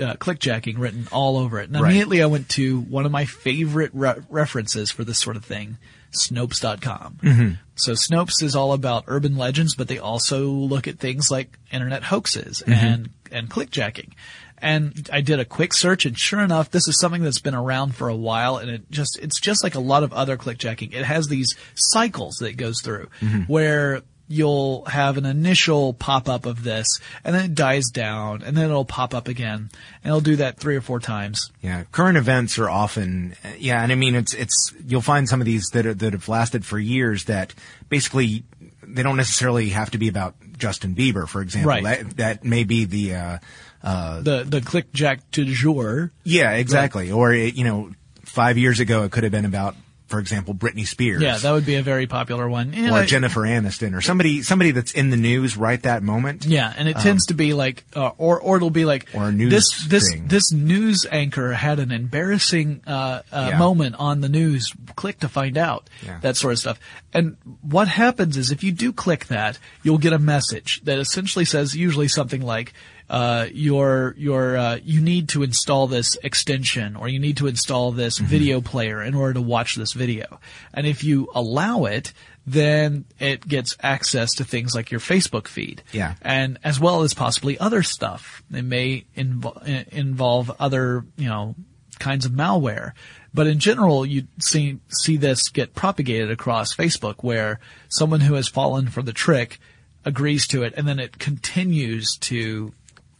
uh, 0.00 0.14
clickjacking 0.14 0.78
written 0.78 1.06
all 1.12 1.36
over 1.36 1.60
it. 1.60 1.68
And 1.68 1.74
Right. 1.80 1.90
immediately 1.90 2.22
I 2.22 2.26
went 2.26 2.48
to 2.50 2.80
one 2.80 3.06
of 3.06 3.12
my 3.12 3.24
favorite 3.24 3.90
re- 3.92 4.20
references 4.28 4.90
for 4.90 5.04
this 5.04 5.18
sort 5.18 5.36
of 5.36 5.44
thing, 5.44 5.78
Snopes.com. 6.12 7.18
Mm-hmm. 7.22 7.50
So 7.74 7.92
Snopes 7.92 8.42
is 8.42 8.54
all 8.56 8.72
about 8.72 9.04
urban 9.06 9.36
legends, 9.36 9.74
but 9.74 9.88
they 9.88 9.98
also 9.98 10.48
look 10.48 10.86
at 10.88 10.98
things 10.98 11.30
like 11.30 11.58
internet 11.70 12.04
hoaxes 12.04 12.62
mm-hmm. 12.66 12.72
and, 12.72 13.10
and 13.30 13.50
clickjacking. 13.50 14.12
And 14.58 15.08
I 15.12 15.22
did 15.22 15.40
a 15.40 15.44
quick 15.44 15.72
search 15.74 16.06
and 16.06 16.16
sure 16.16 16.40
enough, 16.40 16.70
this 16.70 16.86
is 16.86 17.00
something 17.00 17.22
that's 17.22 17.40
been 17.40 17.54
around 17.54 17.96
for 17.96 18.08
a 18.08 18.14
while 18.14 18.58
and 18.58 18.70
it 18.70 18.90
just, 18.90 19.18
it's 19.20 19.40
just 19.40 19.64
like 19.64 19.74
a 19.74 19.80
lot 19.80 20.04
of 20.04 20.12
other 20.12 20.36
clickjacking. 20.36 20.94
It 20.94 21.04
has 21.04 21.26
these 21.26 21.56
cycles 21.74 22.36
that 22.36 22.46
it 22.46 22.56
goes 22.56 22.80
through 22.80 23.08
mm-hmm. 23.20 23.40
where 23.42 24.02
you'll 24.32 24.84
have 24.86 25.16
an 25.18 25.26
initial 25.26 25.92
pop 25.92 26.28
up 26.28 26.46
of 26.46 26.62
this 26.64 26.86
and 27.22 27.34
then 27.34 27.44
it 27.44 27.54
dies 27.54 27.90
down 27.90 28.42
and 28.42 28.56
then 28.56 28.64
it'll 28.64 28.84
pop 28.84 29.14
up 29.14 29.28
again 29.28 29.68
and 30.02 30.06
it'll 30.06 30.20
do 30.20 30.36
that 30.36 30.58
three 30.58 30.74
or 30.76 30.80
four 30.80 30.98
times. 30.98 31.52
Yeah, 31.60 31.84
current 31.92 32.16
events 32.16 32.58
are 32.58 32.70
often 32.70 33.34
yeah, 33.58 33.82
and 33.82 33.92
I 33.92 33.94
mean 33.94 34.14
it's 34.14 34.34
it's 34.34 34.72
you'll 34.86 35.02
find 35.02 35.28
some 35.28 35.40
of 35.40 35.44
these 35.44 35.68
that 35.72 35.84
are, 35.86 35.94
that 35.94 36.12
have 36.14 36.28
lasted 36.28 36.64
for 36.64 36.78
years 36.78 37.24
that 37.24 37.54
basically 37.88 38.44
they 38.82 39.02
don't 39.02 39.16
necessarily 39.16 39.68
have 39.70 39.90
to 39.90 39.98
be 39.98 40.08
about 40.08 40.34
Justin 40.58 40.94
Bieber, 40.94 41.28
for 41.28 41.42
example. 41.42 41.70
Right. 41.70 41.84
That 41.84 42.16
that 42.16 42.44
may 42.44 42.64
be 42.64 42.84
the 42.84 43.14
uh, 43.14 43.38
The, 43.82 44.44
the 44.46 44.60
clickjack 44.60 45.20
du 45.30 45.44
jour. 45.44 46.12
yeah, 46.24 46.52
exactly. 46.52 47.10
Or 47.10 47.32
it, 47.32 47.54
you 47.54 47.64
know, 47.64 47.90
five 48.24 48.56
years 48.56 48.80
ago 48.80 49.04
it 49.04 49.12
could 49.12 49.24
have 49.24 49.32
been 49.32 49.44
about, 49.44 49.74
for 50.06 50.18
example, 50.18 50.54
Britney 50.54 50.86
Spears. 50.86 51.22
Yeah, 51.22 51.38
that 51.38 51.52
would 51.52 51.64
be 51.66 51.76
a 51.76 51.82
very 51.82 52.06
popular 52.06 52.48
one. 52.48 52.74
And 52.74 52.90
or 52.90 52.98
I- 52.98 53.06
Jennifer 53.06 53.40
Aniston, 53.40 53.94
or 53.96 54.00
somebody 54.00 54.42
somebody 54.42 54.70
that's 54.72 54.92
in 54.92 55.10
the 55.10 55.16
news 55.16 55.56
right 55.56 55.82
that 55.82 56.02
moment. 56.02 56.44
Yeah, 56.44 56.72
and 56.76 56.88
it 56.88 56.96
tends 56.98 57.26
to 57.26 57.34
be 57.34 57.54
like, 57.54 57.84
uh, 57.96 58.10
or 58.18 58.40
or 58.40 58.56
it'll 58.56 58.70
be 58.70 58.84
like, 58.84 59.08
Or 59.14 59.32
news 59.32 59.50
this 59.50 59.84
this 59.86 60.10
thing. 60.12 60.26
this 60.28 60.52
news 60.52 61.06
anchor 61.10 61.52
had 61.52 61.78
an 61.78 61.92
embarrassing 61.92 62.82
uh, 62.86 63.22
uh, 63.32 63.48
Yeah. 63.52 63.58
moment 63.58 63.96
on 63.98 64.20
the 64.20 64.28
news. 64.28 64.72
Click 64.96 65.20
to 65.20 65.28
find 65.28 65.56
out 65.56 65.88
Yeah. 66.04 66.18
that 66.20 66.36
sort 66.36 66.52
of 66.52 66.58
stuff. 66.58 66.78
And 67.14 67.36
what 67.62 67.88
happens 67.88 68.36
is 68.36 68.50
if 68.50 68.62
you 68.62 68.72
do 68.72 68.92
click 68.92 69.26
that, 69.26 69.58
you'll 69.82 69.98
get 69.98 70.12
a 70.12 70.18
message 70.18 70.80
that 70.84 70.98
essentially 70.98 71.44
says 71.44 71.74
usually 71.74 72.08
something 72.08 72.42
like. 72.42 72.72
Uh, 73.12 73.46
your 73.52 74.14
your 74.16 74.56
uh, 74.56 74.78
you 74.82 75.00
need 75.02 75.28
to 75.28 75.42
install 75.42 75.86
this 75.86 76.16
extension 76.22 76.96
or 76.96 77.08
you 77.08 77.18
need 77.18 77.36
to 77.36 77.46
install 77.46 77.92
this 77.92 78.18
Mm-hmm. 78.18 78.26
video 78.26 78.60
player 78.62 79.02
in 79.02 79.14
order 79.14 79.34
to 79.34 79.42
watch 79.42 79.74
this 79.76 79.92
video. 79.92 80.40
And 80.72 80.86
if 80.86 81.04
you 81.04 81.28
allow 81.34 81.84
it, 81.84 82.14
then 82.46 83.04
it 83.20 83.46
gets 83.46 83.76
access 83.82 84.30
to 84.36 84.44
things 84.44 84.74
like 84.74 84.90
your 84.90 85.00
Facebook 85.00 85.46
feed 85.46 85.82
Yeah. 85.92 86.14
and 86.22 86.58
as 86.64 86.80
well 86.80 87.02
as 87.02 87.12
possibly 87.14 87.58
other 87.58 87.82
stuff. 87.82 88.42
It 88.50 88.64
may 88.64 89.04
invo- 89.14 89.62
involve 89.88 90.50
other, 90.58 91.04
you 91.18 91.28
know, 91.28 91.54
kinds 91.98 92.24
of 92.24 92.32
malware. 92.32 92.92
But 93.34 93.46
in 93.46 93.58
general, 93.58 94.06
you 94.06 94.26
see 94.40 94.78
see 94.88 95.18
this 95.18 95.50
get 95.50 95.74
propagated 95.74 96.30
across 96.30 96.74
Facebook, 96.74 97.16
where 97.20 97.60
someone 97.88 98.20
who 98.22 98.34
has 98.34 98.48
fallen 98.48 98.88
for 98.88 99.02
the 99.02 99.12
trick 99.12 99.58
agrees 100.04 100.46
to 100.48 100.62
it, 100.64 100.72
and 100.76 100.88
then 100.88 100.98
it 100.98 101.18
continues 101.18 102.16
to 102.20 102.72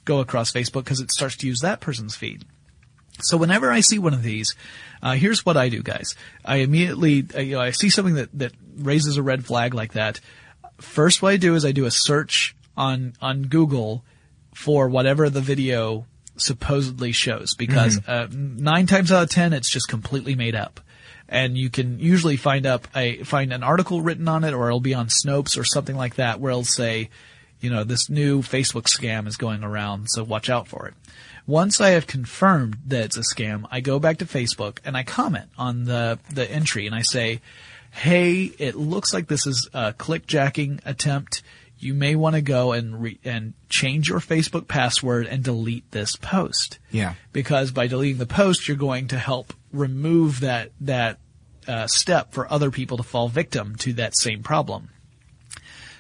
go 0.05 0.21
across 0.21 0.53
Facebook 0.53 0.85
because 0.85 1.01
it 1.01 1.11
starts 1.11 1.37
to 1.37 1.47
use 1.47 1.61
that 1.61 1.81
person's 1.81 2.15
feed. 2.15 2.45
So 3.21 3.37
whenever 3.37 3.71
I 3.71 3.81
see 3.81 3.99
one 3.99 4.15
of 4.15 4.23
these, 4.23 4.55
uh, 5.03 5.13
here's 5.13 5.45
what 5.45 5.57
I 5.57 5.69
do, 5.69 5.83
guys. 5.83 6.15
I 6.45 6.57
immediately, 6.57 7.25
uh, 7.35 7.41
you 7.41 7.55
know, 7.57 7.61
I 7.61 7.71
see 7.71 7.91
something 7.91 8.15
that, 8.15 8.31
that 8.39 8.53
raises 8.77 9.17
a 9.17 9.23
red 9.23 9.45
flag 9.45 9.75
like 9.75 9.93
that. 9.93 10.21
First, 10.79 11.23
what 11.23 11.33
I 11.33 11.37
do 11.37 11.55
is 11.55 11.65
I 11.65 11.73
do 11.73 11.85
a 11.85 11.91
search 11.91 12.57
on 12.77 13.13
on 13.21 13.43
Google 13.43 14.05
for 14.55 14.89
whatever 14.89 15.31
the 15.31 15.41
video 15.43 16.07
supposedly 16.37 17.13
shows, 17.13 17.55
because 17.55 18.01
uh, 18.09 18.27
nine 18.33 18.87
times 18.87 19.13
out 19.13 19.23
of 19.23 19.31
ten, 19.31 19.53
it's 19.53 19.71
just 19.71 19.89
completely 19.89 20.35
made 20.35 20.55
up. 20.57 20.81
And 21.29 21.57
you 21.57 21.71
can 21.71 21.99
usually 21.99 22.37
find 22.37 22.67
up 22.67 22.89
a 22.97 23.23
find 23.23 23.53
an 23.53 23.63
article 23.63 24.03
written 24.03 24.27
on 24.27 24.43
it, 24.43 24.55
or 24.55 24.67
it'll 24.67 24.81
be 24.81 24.95
on 24.95 25.07
Snopes 25.09 25.59
or 25.59 25.65
something 25.65 25.97
like 25.97 26.17
that, 26.17 26.41
where 26.41 26.51
it'll 26.51 26.65
say, 26.65 27.11
you 27.63 27.71
know, 27.71 27.85
this 27.85 28.11
new 28.11 28.43
Facebook 28.43 28.85
scam 28.85 29.27
is 29.27 29.37
going 29.37 29.63
around, 29.63 30.09
so 30.11 30.25
watch 30.25 30.51
out 30.51 30.69
for 30.69 30.89
it. 30.89 30.95
Once 31.47 31.81
I 31.81 31.91
have 31.91 32.07
confirmed 32.07 32.77
that 32.87 33.05
it's 33.05 33.17
a 33.17 33.21
scam, 33.21 33.67
I 33.71 33.81
go 33.81 33.99
back 33.99 34.19
to 34.19 34.27
Facebook 34.27 34.79
and 34.85 34.97
I 34.97 35.05
comment 35.05 35.49
on 35.57 35.85
the, 35.85 36.19
the 36.33 36.49
entry 36.51 36.87
and 36.87 36.95
I 36.95 37.03
say, 37.03 37.41
hey, 37.93 38.45
it 38.59 38.75
looks 38.75 39.15
like 39.15 39.29
this 39.29 39.47
is 39.47 39.69
a 39.73 39.93
clickjacking 39.93 40.81
attempt. 40.85 41.43
You 41.79 41.95
may 41.95 42.15
want 42.15 42.37
to 42.37 42.43
go 42.43 42.73
and 42.73 43.03
re- 43.03 43.19
and 43.25 43.55
change 43.69 44.09
your 44.09 44.21
Facebook 44.21 44.69
password 44.69 45.27
and 45.27 45.43
delete 45.43 45.91
this 45.91 46.17
post. 46.17 46.79
Yeah. 46.91 47.15
Because 47.33 47.71
by 47.71 47.89
deleting 47.89 48.19
the 48.19 48.27
post, 48.27 48.69
you're 48.69 48.77
going 48.77 49.09
to 49.09 49.19
help 49.19 49.53
remove 49.73 50.41
that 50.41 50.71
that 50.81 51.19
uh, 51.67 51.87
step 51.87 52.33
for 52.33 52.51
other 52.53 52.71
people 52.71 52.97
to 52.97 53.03
fall 53.03 53.29
victim 53.29 53.77
to 53.77 53.93
that 53.95 54.17
same 54.17 54.43
problem. 54.43 54.91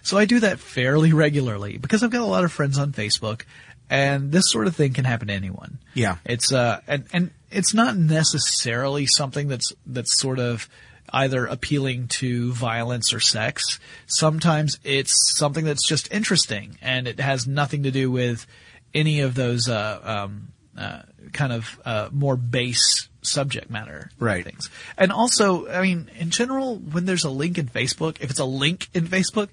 So 0.02 0.18
I 0.18 0.24
do 0.24 0.40
that 0.40 0.58
fairly 0.58 1.12
regularly 1.12 1.78
because 1.78 2.02
I've 2.02 2.10
got 2.10 2.22
a 2.22 2.26
lot 2.26 2.44
of 2.44 2.52
friends 2.52 2.78
on 2.78 2.92
Facebook 2.92 3.42
and 3.90 4.32
this 4.32 4.44
sort 4.50 4.66
of 4.66 4.74
thing 4.76 4.92
can 4.92 5.04
happen 5.04 5.28
to 5.28 5.34
anyone. 5.34 5.78
Yeah. 5.94 6.16
It's 6.24 6.52
uh 6.52 6.80
and 6.86 7.04
and 7.12 7.30
it's 7.50 7.74
not 7.74 7.96
necessarily 7.96 9.06
something 9.06 9.48
that's 9.48 9.72
that's 9.86 10.18
sort 10.18 10.38
of 10.38 10.68
either 11.12 11.44
appealing 11.46 12.08
to 12.08 12.52
violence 12.52 13.12
or 13.12 13.20
sex. 13.20 13.78
Sometimes 14.06 14.78
it's 14.82 15.14
something 15.36 15.64
that's 15.64 15.86
just 15.86 16.10
interesting 16.12 16.78
and 16.80 17.06
it 17.06 17.20
has 17.20 17.46
nothing 17.46 17.82
to 17.82 17.90
do 17.90 18.10
with 18.10 18.46
any 18.94 19.20
of 19.20 19.34
those 19.34 19.68
uh, 19.68 20.00
um, 20.02 20.48
uh, 20.76 21.02
kind 21.32 21.52
of 21.52 21.80
uh, 21.84 22.08
more 22.12 22.36
base 22.36 23.08
subject 23.22 23.70
matter 23.70 24.10
Right. 24.18 24.44
things. 24.44 24.68
And 24.98 25.12
also, 25.12 25.68
I 25.68 25.82
mean, 25.82 26.10
in 26.18 26.30
general, 26.30 26.76
when 26.76 27.04
there's 27.04 27.24
a 27.24 27.30
link 27.30 27.58
in 27.58 27.66
Facebook, 27.68 28.20
if 28.20 28.30
it's 28.30 28.40
a 28.40 28.44
link 28.44 28.88
in 28.94 29.06
Facebook, 29.06 29.48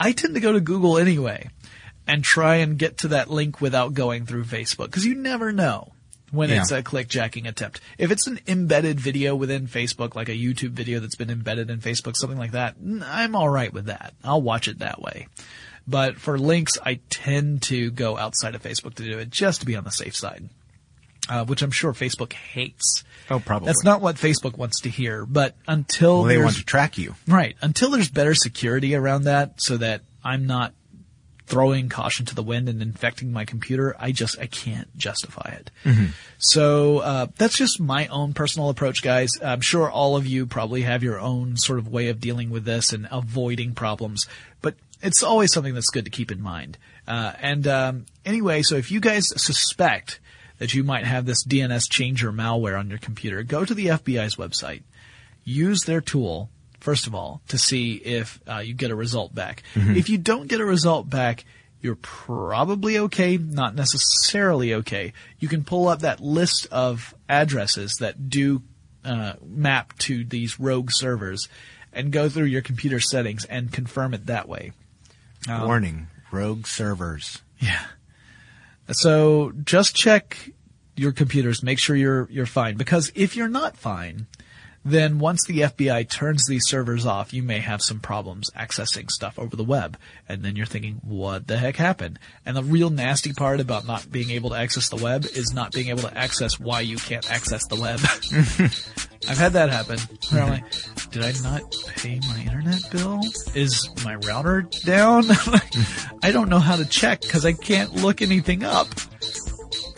I 0.00 0.12
tend 0.12 0.34
to 0.34 0.40
go 0.40 0.52
to 0.52 0.60
Google 0.60 0.98
anyway 0.98 1.50
and 2.06 2.24
try 2.24 2.56
and 2.56 2.78
get 2.78 2.98
to 2.98 3.08
that 3.08 3.30
link 3.30 3.60
without 3.60 3.94
going 3.94 4.26
through 4.26 4.44
Facebook 4.44 4.86
because 4.86 5.04
you 5.04 5.14
never 5.14 5.52
know 5.52 5.92
when 6.32 6.48
Yeah. 6.48 6.62
it's 6.62 6.70
a 6.72 6.82
clickjacking 6.82 7.46
attempt. 7.46 7.80
If 7.98 8.10
it's 8.10 8.26
an 8.26 8.40
embedded 8.48 8.98
video 8.98 9.36
within 9.36 9.66
Facebook, 9.68 10.14
like 10.14 10.28
a 10.28 10.32
YouTube 10.32 10.70
video 10.70 11.00
that's 11.00 11.16
been 11.16 11.30
embedded 11.30 11.70
in 11.70 11.80
Facebook, 11.80 12.16
something 12.16 12.38
like 12.38 12.52
that, 12.52 12.76
I'm 13.04 13.36
all 13.36 13.48
right 13.48 13.72
with 13.72 13.86
that. 13.86 14.14
I'll 14.24 14.40
watch 14.42 14.66
it 14.68 14.78
that 14.78 15.00
way. 15.02 15.28
But 15.86 16.16
for 16.18 16.38
links, 16.38 16.78
I 16.84 17.00
tend 17.10 17.62
to 17.64 17.90
go 17.90 18.16
outside 18.16 18.54
of 18.54 18.62
Facebook 18.62 18.94
to 18.94 19.04
do 19.04 19.18
it 19.18 19.30
just 19.30 19.60
to 19.60 19.66
be 19.66 19.76
on 19.76 19.84
the 19.84 19.90
safe 19.90 20.14
side, 20.16 20.48
uh, 21.30 21.44
which 21.44 21.62
I'm 21.62 21.70
sure 21.70 21.92
Facebook 21.92 22.32
hates. 22.32 23.04
Oh, 23.30 23.38
probably. 23.38 23.66
That's 23.66 23.84
not 23.84 24.00
what 24.02 24.16
Facebook 24.16 24.58
wants 24.58 24.80
to 24.80 24.90
hear. 24.90 25.24
But 25.24 25.54
until 25.66 26.18
Well, 26.18 26.24
they 26.24 26.38
want 26.38 26.56
to 26.56 26.64
track 26.64 26.98
you. 26.98 27.14
Right. 27.28 27.56
Until 27.62 27.90
there's 27.90 28.10
better 28.10 28.34
security 28.34 28.96
around 28.96 29.22
that 29.24 29.62
so 29.62 29.76
that 29.76 30.02
I'm 30.24 30.46
not 30.46 30.74
throwing 31.46 31.88
caution 31.88 32.26
to 32.26 32.34
the 32.34 32.42
wind 32.42 32.68
and 32.68 32.80
infecting 32.82 33.32
my 33.32 33.44
computer, 33.44 33.94
I 33.98 34.12
just, 34.12 34.38
I 34.38 34.46
can't 34.46 34.96
justify 34.96 35.56
it. 35.58 35.70
So, 36.38 36.98
uh, 36.98 37.26
that's 37.36 37.56
just 37.56 37.80
my 37.80 38.06
own 38.06 38.34
personal 38.34 38.68
approach, 38.68 39.02
guys. 39.02 39.30
I'm 39.42 39.60
sure 39.60 39.90
all 39.90 40.16
of 40.16 40.26
you 40.26 40.46
probably 40.46 40.82
have 40.82 41.02
your 41.02 41.18
own 41.18 41.56
sort 41.56 41.78
of 41.80 41.88
way 41.88 42.08
of 42.08 42.20
dealing 42.20 42.50
with 42.50 42.64
this 42.64 42.92
and 42.92 43.08
avoiding 43.10 43.74
problems, 43.74 44.26
but 44.62 44.74
it's 45.02 45.22
always 45.24 45.52
something 45.52 45.74
that's 45.74 45.90
good 45.90 46.04
to 46.04 46.10
keep 46.10 46.30
in 46.30 46.40
mind. 46.40 46.78
Uh, 47.08 47.32
and, 47.40 47.66
um, 47.66 48.06
anyway, 48.24 48.62
so 48.62 48.76
if 48.76 48.92
you 48.92 49.00
guys 49.00 49.24
suspect 49.36 50.19
that 50.60 50.72
you 50.72 50.84
might 50.84 51.04
have 51.04 51.26
this 51.26 51.44
DNS 51.44 51.90
changer 51.90 52.32
malware 52.32 52.78
on 52.78 52.88
your 52.88 53.00
computer, 53.00 53.42
go 53.42 53.64
to 53.64 53.74
the 53.74 53.86
FBI's 53.86 54.36
website 54.36 54.82
use 55.44 55.82
their 55.82 56.00
tool 56.00 56.50
first 56.78 57.06
of 57.06 57.14
all 57.14 57.42
to 57.48 57.58
see 57.58 57.94
if 57.94 58.40
uh, 58.48 58.58
you 58.58 58.72
get 58.72 58.90
a 58.90 58.94
result 58.94 59.34
back. 59.34 59.62
If 59.96 60.08
you 60.08 60.18
don't 60.18 60.48
get 60.48 60.60
a 60.60 60.64
result 60.64 61.10
back, 61.10 61.44
you're 61.82 61.96
probably 61.96 62.98
okay, 62.98 63.36
not 63.36 63.74
necessarily 63.74 64.74
okay. 64.74 65.12
You 65.38 65.48
can 65.48 65.64
pull 65.64 65.88
up 65.88 66.00
that 66.00 66.20
list 66.20 66.66
of 66.70 67.14
addresses 67.28 67.96
that 68.00 68.30
do 68.30 68.62
uh, 69.04 69.34
map 69.44 69.96
to 69.98 70.24
these 70.24 70.60
rogue 70.60 70.90
servers 70.90 71.48
and 71.92 72.12
go 72.12 72.28
through 72.28 72.44
your 72.44 72.62
computer 72.62 73.00
settings 73.00 73.44
and 73.44 73.72
confirm 73.72 74.14
it 74.14 74.26
that 74.26 74.48
way. 74.48 74.72
Warning: 75.66 76.08
rogue 76.30 76.66
servers. 76.66 77.42
Yeah. 77.58 77.82
So 78.92 79.52
just 79.64 79.94
check 79.94 80.50
your 80.96 81.12
computers, 81.12 81.62
make 81.62 81.78
sure 81.78 81.96
you're 81.96 82.28
you're 82.30 82.46
fine. 82.46 82.76
Because 82.76 83.12
if 83.14 83.36
you're 83.36 83.48
not 83.48 83.76
fine, 83.76 84.26
then 84.84 85.18
once 85.18 85.44
the 85.44 85.60
FBI 85.60 86.08
turns 86.10 86.46
these 86.46 86.66
servers 86.66 87.04
off, 87.04 87.34
you 87.34 87.42
may 87.42 87.58
have 87.58 87.82
some 87.82 88.00
problems 88.00 88.50
accessing 88.56 89.10
stuff 89.10 89.38
over 89.38 89.54
the 89.54 89.64
web. 89.64 89.98
And 90.28 90.42
then 90.42 90.56
you're 90.56 90.66
thinking, 90.66 91.00
what 91.04 91.46
the 91.46 91.58
heck 91.58 91.76
happened? 91.76 92.18
And 92.46 92.56
the 92.56 92.62
real 92.62 92.88
nasty 92.88 93.32
part 93.32 93.60
about 93.60 93.86
not 93.86 94.10
being 94.10 94.30
able 94.30 94.50
to 94.50 94.56
access 94.56 94.88
the 94.88 94.96
web 94.96 95.26
is 95.26 95.52
not 95.52 95.72
being 95.72 95.88
able 95.88 96.02
to 96.02 96.16
access 96.16 96.58
why 96.58 96.80
you 96.80 96.96
can't 96.96 97.30
access 97.30 97.66
the 97.66 97.76
web. 97.76 98.00
I've 99.28 99.38
had 99.38 99.52
that 99.52 99.68
happen. 99.70 99.98
Like, 100.32 100.64
did 101.10 101.22
I 101.24 101.32
not 101.42 101.62
pay 101.96 102.20
my 102.28 102.40
internet 102.40 102.90
bill? 102.90 103.20
Is 103.54 103.88
my 104.04 104.14
router 104.16 104.62
down? 104.84 105.24
I 106.22 106.30
don't 106.32 106.48
know 106.48 106.58
how 106.60 106.76
to 106.76 106.84
check 106.84 107.20
because 107.22 107.44
I 107.44 107.52
can't 107.52 107.94
look 107.96 108.22
anything 108.22 108.62
up. 108.62 108.88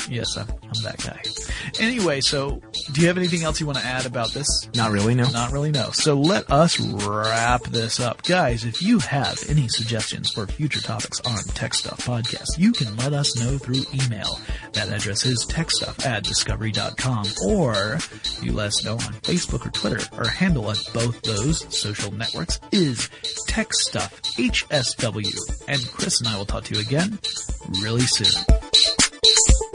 Yes, 0.09 0.37
I'm, 0.37 0.49
I'm 0.49 0.83
that 0.83 0.99
guy. 1.05 1.21
Anyway, 1.81 2.21
so 2.21 2.61
do 2.93 3.01
you 3.01 3.07
have 3.07 3.17
anything 3.17 3.43
else 3.43 3.61
you 3.61 3.67
want 3.67 3.79
to 3.79 3.85
add 3.85 4.07
about 4.07 4.33
this? 4.33 4.69
Not 4.75 4.91
really. 4.91 5.15
No. 5.15 5.29
Not 5.31 5.53
really, 5.53 5.71
no. 5.71 5.91
So 5.91 6.15
let 6.15 6.51
us 6.51 6.79
wrap 6.79 7.63
this 7.65 8.01
up. 8.01 8.23
Guys, 8.23 8.65
if 8.65 8.83
you 8.83 8.99
have 9.01 9.39
any 9.49 9.69
suggestions 9.69 10.31
for 10.31 10.47
future 10.47 10.81
topics 10.81 11.21
on 11.21 11.39
Tech 11.55 11.75
Stuff 11.75 12.07
Podcast, 12.07 12.59
you 12.59 12.73
can 12.73 12.95
let 12.97 13.13
us 13.13 13.37
know 13.39 13.59
through 13.59 13.83
email. 14.05 14.39
That 14.73 14.89
address 14.91 15.25
is 15.25 15.47
techstuff 15.47 16.05
at 16.07 16.25
discovery.com 16.25 17.27
or 17.47 17.99
you 18.43 18.53
let 18.53 18.69
us 18.69 18.85
know 18.85 18.95
on 18.95 19.13
Facebook 19.23 19.67
or 19.67 19.71
Twitter. 19.71 20.01
Our 20.17 20.29
handle 20.29 20.67
on 20.67 20.77
both 20.93 21.21
those 21.23 21.77
social 21.77 22.13
networks 22.13 22.61
is 22.71 23.09
Tech 23.47 23.73
Stuff 23.73 24.21
HSW. 24.23 25.39
And 25.69 25.81
Chris 25.93 26.21
and 26.21 26.29
I 26.29 26.37
will 26.37 26.47
talk 26.47 26.65
to 26.65 26.75
you 26.75 26.81
again 26.81 27.19
really 27.83 28.03
soon. 28.03 28.45